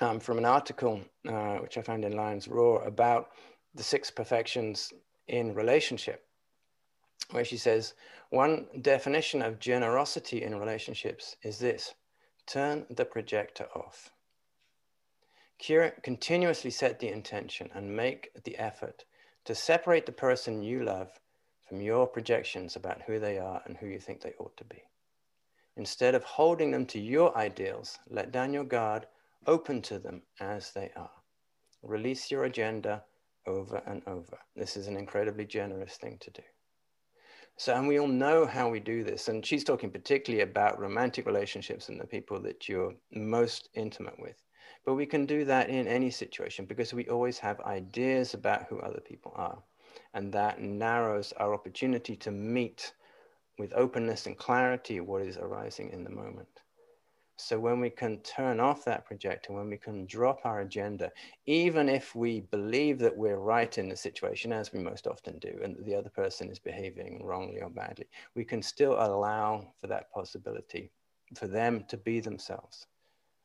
um, 0.00 0.20
from 0.20 0.38
an 0.38 0.44
article 0.44 1.00
uh, 1.26 1.56
which 1.56 1.78
I 1.78 1.82
found 1.82 2.04
in 2.04 2.12
Lions 2.12 2.46
Roar 2.48 2.82
about 2.84 3.30
the 3.74 3.82
six 3.82 4.10
perfections 4.10 4.92
in 5.28 5.54
relationship, 5.54 6.24
where 7.30 7.44
she 7.44 7.56
says, 7.56 7.94
one 8.30 8.66
definition 8.82 9.40
of 9.40 9.58
generosity 9.58 10.42
in 10.42 10.58
relationships 10.58 11.36
is 11.42 11.58
this 11.58 11.94
turn 12.46 12.84
the 12.90 13.04
projector 13.04 13.66
off. 13.74 14.12
Continuously 15.58 16.70
set 16.70 16.98
the 16.98 17.08
intention 17.08 17.68
and 17.74 17.96
make 17.96 18.30
the 18.44 18.56
effort 18.58 19.04
to 19.44 19.54
separate 19.54 20.06
the 20.06 20.12
person 20.12 20.62
you 20.62 20.84
love 20.84 21.10
from 21.68 21.80
your 21.80 22.06
projections 22.06 22.76
about 22.76 23.02
who 23.02 23.18
they 23.18 23.38
are 23.38 23.60
and 23.66 23.76
who 23.76 23.86
you 23.86 23.98
think 23.98 24.20
they 24.20 24.34
ought 24.38 24.56
to 24.56 24.64
be. 24.64 24.82
Instead 25.76 26.14
of 26.14 26.24
holding 26.24 26.70
them 26.70 26.86
to 26.86 26.98
your 26.98 27.36
ideals, 27.36 27.98
let 28.08 28.32
down 28.32 28.52
your 28.52 28.64
guard, 28.64 29.06
open 29.46 29.82
to 29.82 29.98
them 29.98 30.22
as 30.40 30.72
they 30.72 30.90
are. 30.96 31.10
Release 31.82 32.30
your 32.30 32.44
agenda 32.44 33.04
over 33.46 33.82
and 33.86 34.02
over. 34.06 34.38
This 34.56 34.76
is 34.76 34.86
an 34.86 34.96
incredibly 34.96 35.44
generous 35.44 35.96
thing 35.96 36.18
to 36.20 36.30
do. 36.30 36.42
So, 37.56 37.74
and 37.74 37.88
we 37.88 37.98
all 37.98 38.08
know 38.08 38.46
how 38.46 38.68
we 38.68 38.80
do 38.80 39.02
this. 39.04 39.28
And 39.28 39.44
she's 39.44 39.64
talking 39.64 39.90
particularly 39.90 40.42
about 40.42 40.80
romantic 40.80 41.26
relationships 41.26 41.88
and 41.88 42.00
the 42.00 42.06
people 42.06 42.40
that 42.42 42.68
you're 42.68 42.94
most 43.12 43.68
intimate 43.74 44.18
with. 44.18 44.44
But 44.84 44.94
we 44.94 45.06
can 45.06 45.26
do 45.26 45.44
that 45.44 45.68
in 45.68 45.86
any 45.86 46.10
situation 46.10 46.64
because 46.64 46.94
we 46.94 47.08
always 47.08 47.38
have 47.38 47.60
ideas 47.60 48.34
about 48.34 48.66
who 48.68 48.80
other 48.80 49.00
people 49.00 49.32
are. 49.36 49.58
And 50.14 50.32
that 50.32 50.60
narrows 50.60 51.32
our 51.34 51.54
opportunity 51.54 52.16
to 52.16 52.30
meet 52.30 52.92
with 53.58 53.72
openness 53.74 54.26
and 54.26 54.36
clarity 54.38 55.00
what 55.00 55.22
is 55.22 55.36
arising 55.36 55.90
in 55.90 56.04
the 56.04 56.10
moment. 56.10 56.48
So 57.40 57.56
when 57.58 57.78
we 57.78 57.90
can 57.90 58.18
turn 58.22 58.58
off 58.58 58.84
that 58.84 59.06
projector, 59.06 59.52
when 59.52 59.70
we 59.70 59.76
can 59.76 60.06
drop 60.06 60.40
our 60.44 60.62
agenda, 60.62 61.12
even 61.46 61.88
if 61.88 62.16
we 62.16 62.40
believe 62.40 62.98
that 62.98 63.16
we're 63.16 63.38
right 63.38 63.78
in 63.78 63.88
the 63.88 63.96
situation, 63.96 64.52
as 64.52 64.72
we 64.72 64.80
most 64.80 65.06
often 65.06 65.38
do, 65.38 65.60
and 65.62 65.76
the 65.84 65.94
other 65.94 66.10
person 66.10 66.50
is 66.50 66.58
behaving 66.58 67.24
wrongly 67.24 67.60
or 67.60 67.70
badly, 67.70 68.08
we 68.34 68.44
can 68.44 68.60
still 68.60 68.94
allow 68.94 69.72
for 69.80 69.86
that 69.86 70.10
possibility 70.10 70.90
for 71.36 71.46
them 71.46 71.84
to 71.88 71.96
be 71.96 72.18
themselves. 72.18 72.88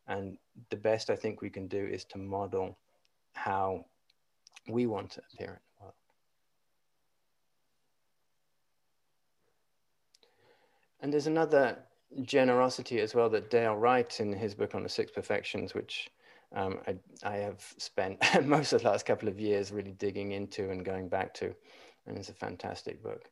And 0.08 0.38
the 0.70 0.76
best 0.76 1.10
I 1.10 1.16
think 1.16 1.42
we 1.42 1.50
can 1.50 1.68
do 1.68 1.86
is 1.86 2.04
to 2.06 2.18
model 2.18 2.78
how 3.34 3.86
we 4.68 4.86
want 4.86 5.12
to 5.12 5.22
appear 5.34 5.48
in 5.48 5.54
the 5.54 5.84
world. 5.84 5.94
And 11.02 11.12
there's 11.12 11.28
another 11.28 11.78
generosity 12.22 13.00
as 13.00 13.16
well 13.16 13.30
that 13.30 13.50
Dale 13.50 13.76
writes 13.76 14.20
in 14.20 14.32
his 14.32 14.54
book 14.54 14.76
on 14.76 14.84
the 14.84 14.90
six 14.90 15.12
perfections, 15.12 15.74
which 15.74 16.10
um, 16.56 16.80
I, 16.88 16.96
I, 17.24 17.38
have 17.38 17.62
spent 17.78 18.20
most 18.46 18.74
of 18.74 18.84
the 18.84 18.90
last 18.90 19.06
couple 19.06 19.28
of 19.28 19.40
years 19.40 19.72
really 19.72 19.94
digging 19.94 20.34
into 20.34 20.70
and 20.70 20.86
going 20.86 21.10
back 21.10 21.34
to, 21.36 21.56
and 22.06 22.18
it's 22.18 22.30
a 22.30 22.34
fantastic 22.34 23.02
book. 23.02 23.30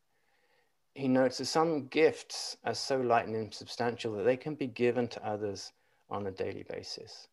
He 0.96 1.08
notes 1.08 1.38
that 1.38 1.46
some 1.46 1.88
gifts 1.88 2.58
are 2.66 2.74
so 2.74 3.00
light 3.00 3.28
and 3.28 3.36
insubstantial 3.36 4.16
that 4.16 4.24
they 4.24 4.38
can 4.38 4.56
be 4.56 4.68
given 4.68 5.08
to 5.10 5.26
others 5.26 5.72
on 6.12 6.28
a 6.28 6.32
daily 6.32 6.64
basis. 6.70 7.28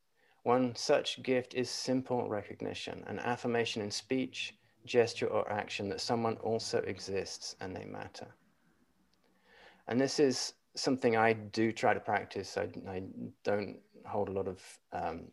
One 0.45 0.75
such 0.75 1.23
gift 1.23 1.55
is 1.55 1.69
simple 1.69 2.29
recognition, 2.29 3.05
an 3.07 3.19
affirmation 3.19 3.83
in 3.83 3.91
speech, 3.91 4.55
gesture, 4.87 5.27
or 5.27 5.51
action 5.53 5.89
that 5.91 6.01
someone 6.01 6.37
also 6.37 6.79
exists 6.79 7.57
and 7.61 7.77
they 7.77 7.85
matter. 7.85 8.29
And 9.89 10.01
this 10.01 10.19
is 10.21 10.55
something 10.75 11.17
I 11.17 11.33
do 11.33 11.73
try 11.73 11.93
to 11.93 12.01
practice. 12.01 12.57
I, 12.57 12.69
I 12.89 13.03
don't 13.43 13.79
hold 14.07 14.29
a 14.29 14.33
lot 14.33 14.49
of 14.49 14.63
um, 14.93 15.29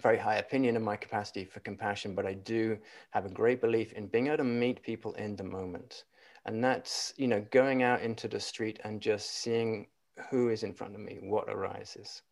very 0.00 0.18
high 0.18 0.36
opinion 0.36 0.76
in 0.76 0.82
my 0.82 0.96
capacity 0.96 1.44
for 1.44 1.60
compassion, 1.60 2.14
but 2.14 2.26
I 2.26 2.34
do 2.34 2.78
have 3.10 3.26
a 3.26 3.30
great 3.30 3.60
belief 3.60 3.92
in 3.92 4.06
being 4.06 4.28
able 4.28 4.38
to 4.38 4.44
meet 4.44 4.82
people 4.82 5.12
in 5.14 5.36
the 5.36 5.44
moment. 5.44 6.04
And 6.46 6.62
that's, 6.62 7.14
you 7.16 7.26
know, 7.26 7.44
going 7.50 7.82
out 7.82 8.02
into 8.02 8.28
the 8.28 8.40
street 8.40 8.78
and 8.84 9.00
just 9.00 9.30
seeing 9.30 9.86
who 10.30 10.50
is 10.50 10.62
in 10.62 10.74
front 10.74 10.94
of 10.94 11.00
me, 11.00 11.18
what 11.20 11.48
arises. 11.48 12.22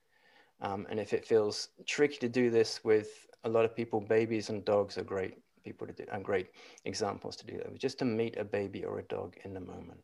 Um, 0.62 0.86
and 0.88 0.98
if 1.00 1.12
it 1.12 1.26
feels 1.26 1.68
tricky 1.86 2.18
to 2.18 2.28
do 2.28 2.48
this 2.48 2.82
with 2.84 3.26
a 3.44 3.48
lot 3.48 3.64
of 3.64 3.74
people, 3.74 4.00
babies 4.00 4.48
and 4.48 4.64
dogs 4.64 4.96
are 4.96 5.02
great 5.02 5.34
people 5.64 5.86
to 5.86 5.92
do, 5.92 6.04
and 6.12 6.24
great 6.24 6.50
examples 6.84 7.36
to 7.36 7.46
do 7.46 7.58
that. 7.58 7.76
Just 7.78 7.98
to 7.98 8.04
meet 8.04 8.36
a 8.38 8.44
baby 8.44 8.84
or 8.84 9.00
a 9.00 9.04
dog 9.04 9.36
in 9.44 9.52
the 9.52 9.60
moment 9.60 10.00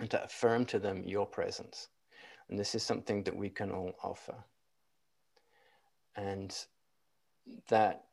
and 0.00 0.10
to 0.10 0.22
affirm 0.22 0.66
to 0.66 0.78
them 0.78 1.04
your 1.04 1.26
presence. 1.26 1.88
And 2.48 2.58
this 2.58 2.74
is 2.74 2.82
something 2.82 3.22
that 3.22 3.36
we 3.36 3.48
can 3.48 3.70
all 3.70 3.92
offer. 4.02 4.34
And 6.16 6.54
that 7.68 8.04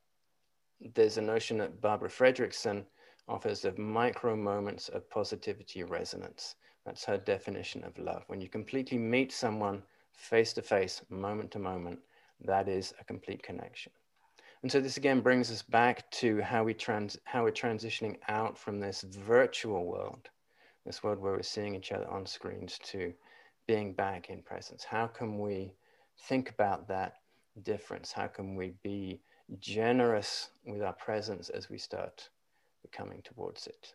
there's 0.93 1.17
a 1.17 1.22
notion 1.22 1.58
that 1.58 1.82
Barbara 1.82 2.10
Fredrickson 2.10 2.84
offers 3.28 3.65
of 3.65 3.78
micro 3.78 4.36
moments 4.36 4.89
of 4.89 5.10
positivity 5.10 5.84
resonance. 5.84 6.56
That's 6.86 7.06
her 7.06 7.17
definition 7.17 7.84
of 7.84 7.98
love. 7.98 8.24
When 8.28 8.41
you 8.41 8.50
completely 8.50 8.98
meet 8.98 9.32
someone 9.32 9.82
face 10.13 10.54
to 10.54 10.62
face, 10.62 11.02
moment 11.10 11.52
to 11.52 11.60
moment, 11.60 11.99
that 12.41 12.67
is 12.67 12.93
a 12.99 13.04
complete 13.04 13.43
connection. 13.43 13.91
And 14.62 14.71
so 14.71 14.80
this 14.80 14.97
again 14.97 15.19
brings 15.19 15.52
us 15.52 15.62
back 15.62 16.10
to 16.12 16.41
how 16.41 16.63
we 16.63 16.73
trans 16.73 17.17
how 17.26 17.43
we're 17.43 17.52
transitioning 17.52 18.17
out 18.30 18.58
from 18.58 18.80
this 18.80 19.02
virtual 19.02 19.86
world 19.86 20.30
this 20.86 21.04
world 21.04 21.19
where 21.19 21.34
we're 21.34 21.41
seeing 21.41 21.76
each 21.76 21.91
other 21.91 22.10
on 22.10 22.26
screens 22.26 22.78
to 22.84 23.13
being 23.67 23.93
back 23.93 24.30
in 24.30 24.41
presence. 24.41 24.84
How 24.84 25.08
can 25.08 25.39
we 25.39 25.73
think 26.28 26.49
about 26.49 26.88
that 26.89 27.15
difference? 27.63 28.12
How 28.12 28.28
can 28.28 28.56
we 28.56 28.73
be 28.84 29.21
generous 29.60 30.49
with 30.65 30.82
our 30.82 30.93
presence 30.93 31.49
as 31.49 31.69
we 31.69 31.78
start 31.78 32.30
coming 32.91 33.21
towards 33.23 33.67
it? 33.67 33.93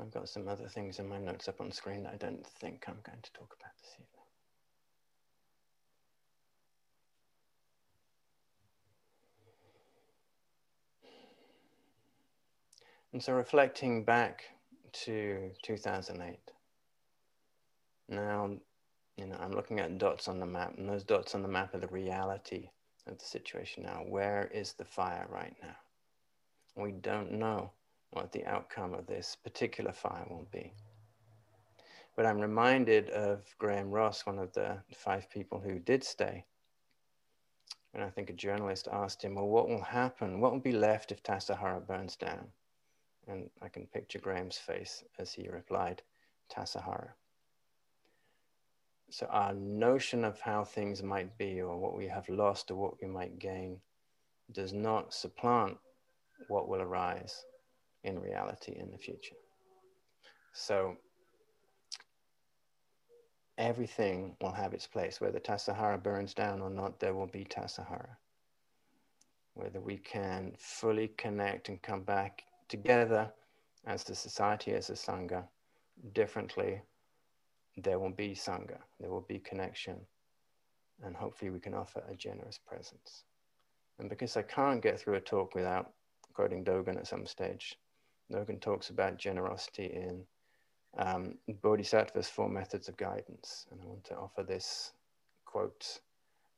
I've 0.00 0.10
got 0.10 0.28
some 0.28 0.46
other 0.46 0.68
things 0.68 0.98
in 0.98 1.08
my 1.08 1.18
notes 1.18 1.48
up 1.48 1.60
on 1.60 1.72
screen 1.72 2.02
that 2.02 2.12
I 2.12 2.16
don't 2.16 2.46
think 2.46 2.84
I'm 2.86 2.98
going 3.02 3.22
to 3.22 3.32
talk 3.32 3.56
about 3.58 3.72
this 3.78 3.94
evening. 3.94 4.06
And 13.12 13.22
so 13.22 13.32
reflecting 13.32 14.04
back 14.04 14.42
to 15.04 15.50
2008, 15.62 16.38
now, 18.08 18.50
you 19.16 19.26
know, 19.26 19.36
I'm 19.40 19.52
looking 19.52 19.80
at 19.80 19.96
dots 19.96 20.28
on 20.28 20.38
the 20.38 20.46
map, 20.46 20.74
and 20.76 20.86
those 20.86 21.04
dots 21.04 21.34
on 21.34 21.40
the 21.40 21.48
map 21.48 21.74
are 21.74 21.78
the 21.78 21.86
reality 21.88 22.68
of 23.06 23.18
the 23.18 23.24
situation 23.24 23.84
now. 23.84 24.02
Where 24.06 24.50
is 24.52 24.74
the 24.74 24.84
fire 24.84 25.26
right 25.30 25.56
now? 25.62 25.76
We 26.76 26.92
don't 26.92 27.32
know 27.32 27.72
what 28.10 28.32
the 28.32 28.44
outcome 28.46 28.94
of 28.94 29.06
this 29.06 29.36
particular 29.42 29.92
fire 29.92 30.26
will 30.28 30.46
be. 30.52 30.72
But 32.16 32.24
I'm 32.24 32.40
reminded 32.40 33.10
of 33.10 33.44
Graham 33.58 33.90
Ross, 33.90 34.24
one 34.24 34.38
of 34.38 34.52
the 34.54 34.78
five 34.94 35.28
people 35.28 35.60
who 35.60 35.78
did 35.78 36.02
stay. 36.02 36.44
And 37.92 38.02
I 38.02 38.08
think 38.08 38.30
a 38.30 38.34
journalist 38.34 38.88
asked 38.90 39.22
him, 39.22 39.34
Well, 39.34 39.48
what 39.48 39.68
will 39.68 39.82
happen? 39.82 40.40
What 40.40 40.52
will 40.52 40.60
be 40.60 40.72
left 40.72 41.12
if 41.12 41.22
Tassajara 41.22 41.86
burns 41.86 42.16
down? 42.16 42.46
And 43.28 43.50
I 43.60 43.68
can 43.68 43.86
picture 43.86 44.18
Graham's 44.18 44.56
face 44.56 45.04
as 45.18 45.32
he 45.32 45.48
replied, 45.48 46.02
Tassajara. 46.50 47.10
So 49.10 49.26
our 49.26 49.54
notion 49.54 50.24
of 50.24 50.40
how 50.40 50.64
things 50.64 51.02
might 51.02 51.36
be 51.38 51.60
or 51.60 51.76
what 51.76 51.96
we 51.96 52.06
have 52.08 52.28
lost 52.28 52.70
or 52.70 52.76
what 52.76 53.00
we 53.00 53.08
might 53.08 53.38
gain 53.38 53.80
does 54.52 54.72
not 54.72 55.12
supplant 55.12 55.76
what 56.48 56.68
will 56.68 56.82
arise 56.82 57.44
in 58.06 58.18
reality 58.20 58.72
in 58.78 58.90
the 58.90 58.98
future. 58.98 59.36
So 60.54 60.96
everything 63.58 64.36
will 64.40 64.52
have 64.52 64.74
its 64.74 64.86
place. 64.86 65.20
Whether 65.20 65.40
Tassajara 65.40 66.02
burns 66.02 66.34
down 66.34 66.62
or 66.62 66.70
not, 66.70 67.00
there 67.00 67.14
will 67.14 67.26
be 67.26 67.44
Tassajara. 67.44 68.16
whether 69.56 69.80
we 69.80 69.96
can 69.96 70.52
fully 70.58 71.08
connect 71.16 71.68
and 71.70 71.80
come 71.82 72.02
back 72.02 72.44
together 72.68 73.32
as 73.86 74.04
the 74.04 74.14
society, 74.14 74.72
as 74.72 74.90
a 74.90 74.94
Sangha, 74.94 75.44
differently, 76.12 76.82
there 77.78 77.98
will 77.98 78.10
be 78.10 78.30
Sangha, 78.34 78.78
there 79.00 79.10
will 79.10 79.22
be 79.28 79.38
connection, 79.38 79.96
and 81.02 81.16
hopefully 81.16 81.50
we 81.50 81.60
can 81.60 81.74
offer 81.74 82.02
a 82.10 82.14
generous 82.14 82.58
presence. 82.58 83.24
And 83.98 84.10
because 84.10 84.36
I 84.36 84.42
can't 84.42 84.82
get 84.82 85.00
through 85.00 85.14
a 85.14 85.20
talk 85.20 85.54
without 85.54 85.92
quoting 86.34 86.64
Dogen 86.64 86.98
at 86.98 87.06
some 87.06 87.24
stage, 87.26 87.78
Dogen 88.32 88.60
talks 88.60 88.90
about 88.90 89.18
generosity 89.18 89.86
in 89.86 90.24
um, 90.98 91.34
Bodhisattva's 91.62 92.28
Four 92.28 92.48
Methods 92.48 92.88
of 92.88 92.96
Guidance. 92.96 93.66
And 93.70 93.80
I 93.80 93.86
want 93.86 94.04
to 94.04 94.16
offer 94.16 94.42
this 94.42 94.92
quote 95.44 96.00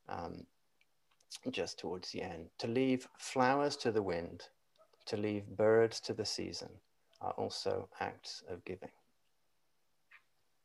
um, 0.08 0.46
just 1.50 1.78
towards 1.78 2.10
the 2.10 2.22
end. 2.22 2.46
To 2.58 2.66
leave 2.66 3.08
flowers 3.18 3.76
to 3.78 3.92
the 3.92 4.02
wind, 4.02 4.44
to 5.06 5.16
leave 5.16 5.46
birds 5.46 6.00
to 6.00 6.14
the 6.14 6.24
season 6.24 6.70
are 7.20 7.32
also 7.32 7.88
acts 8.00 8.42
of 8.48 8.64
giving. 8.64 8.90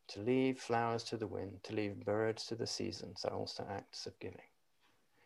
To 0.10 0.20
leave 0.22 0.60
flowers 0.60 1.04
to 1.06 1.18
the 1.18 1.28
wind, 1.28 1.60
to 1.64 1.74
leave 1.74 2.06
birds 2.06 2.46
to 2.48 2.56
the 2.56 2.68
seasons 2.68 3.26
are 3.26 3.34
also 3.34 3.66
acts 3.70 4.06
of 4.06 4.18
giving. 4.20 4.48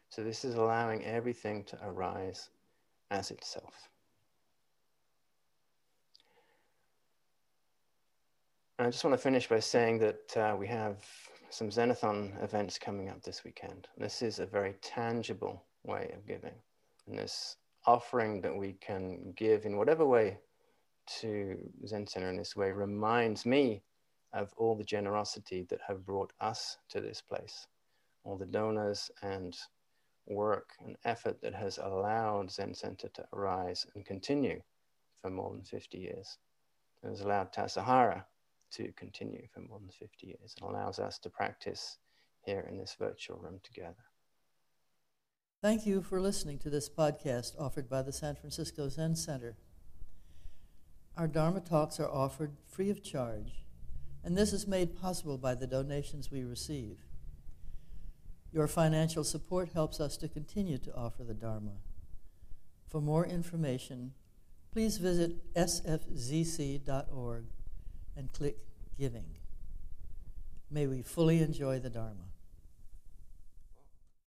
So 0.10 0.24
this 0.24 0.46
is 0.46 0.56
allowing 0.56 1.04
everything 1.04 1.64
to 1.66 1.78
arise 1.84 2.50
as 3.12 3.32
itself. 3.32 3.90
I 8.80 8.92
just 8.92 9.04
want 9.04 9.16
to 9.16 9.18
finish 9.18 9.50
by 9.50 9.60
saying 9.60 9.98
that 10.00 10.38
uh, 10.38 10.56
we 10.56 10.68
have 10.68 11.04
some 11.50 11.70
Zenathon 11.70 12.44
events 12.44 12.78
coming 12.78 13.10
up 13.10 13.24
this 13.24 13.44
weekend. 13.44 13.88
This 13.98 14.22
is 14.22 14.38
a 14.38 14.46
very 14.46 14.76
tangible 14.84 15.64
way 15.84 16.12
of 16.14 16.28
giving. 16.28 16.54
And 17.08 17.18
this 17.18 17.58
offering 17.88 18.40
that 18.42 18.56
we 18.56 18.74
can 18.74 19.34
give 19.36 19.66
in 19.66 19.78
whatever 19.78 20.06
way 20.06 20.38
to 21.22 21.58
Zen 21.88 22.06
Center 22.06 22.30
in 22.30 22.38
this 22.38 22.56
way 22.56 22.72
reminds 22.72 23.48
me 23.48 23.82
of 24.32 24.54
all 24.58 24.76
the 24.76 24.84
generosity 24.84 25.66
that 25.72 25.82
have 25.88 26.06
brought 26.06 26.32
us 26.40 26.78
to 26.90 27.02
this 27.02 27.20
place, 27.20 27.66
all 28.26 28.38
the 28.38 28.46
donors 28.46 29.10
and 29.24 29.58
work 30.28 30.74
and 30.86 30.98
effort 31.04 31.42
that 31.42 31.56
has 31.56 31.80
allowed 31.80 32.52
Zen 32.52 32.76
Center 32.76 33.08
to 33.16 33.26
arise 33.34 33.88
and 33.96 34.06
continue 34.06 34.62
for 35.20 35.32
more 35.32 35.50
than 35.52 35.64
50 35.64 35.98
years. 35.98 36.38
It 37.02 37.08
has 37.08 37.22
allowed 37.22 37.52
Tassajara 37.52 38.24
to 38.72 38.92
continue 38.94 39.48
for 39.54 39.62
more 39.62 39.80
than 39.80 39.90
50 39.90 40.28
years 40.28 40.56
and 40.60 40.70
allows 40.70 41.00
us 41.00 41.18
to 41.20 41.30
practice 41.30 41.98
here 42.42 42.68
in 42.70 42.78
this 42.78 42.96
virtual 42.98 43.38
room 43.38 43.60
together. 43.64 43.96
Thank 45.62 45.86
you 45.86 46.02
for 46.02 46.22
listening 46.22 46.60
to 46.60 46.70
this 46.70 46.90
podcast 46.90 47.60
offered 47.60 47.90
by 47.90 48.02
the 48.04 48.14
San 48.14 48.36
Francisco 48.36 48.90
Zen 48.90 49.16
Center. 49.16 49.58
Our 51.18 51.28
Dharma 51.28 51.62
talks 51.62 52.00
are 52.00 52.10
offered 52.10 52.58
free 52.70 52.92
of 52.92 53.04
charge, 53.04 53.66
and 54.24 54.38
this 54.38 54.54
is 54.54 54.68
made 54.68 55.02
possible 55.02 55.38
by 55.38 55.56
the 55.56 55.66
donations 55.66 56.30
we 56.30 56.44
receive. 56.44 56.98
Your 58.54 58.68
financial 58.68 59.24
support 59.24 59.74
helps 59.74 60.00
us 60.00 60.16
to 60.18 60.28
continue 60.30 60.78
to 60.78 60.96
offer 60.96 61.24
the 61.24 61.34
Dharma. 61.34 61.78
For 62.88 63.02
more 63.02 63.26
information, 63.26 64.14
please 64.72 64.98
visit 64.98 65.54
sfzc.org 65.56 67.46
and 68.18 68.34
click 68.34 68.58
Giving. 69.00 69.26
May 70.72 70.88
we 70.88 71.04
fully 71.04 71.40
enjoy 71.40 71.80
the 71.80 71.90
Dharma. 71.90 72.27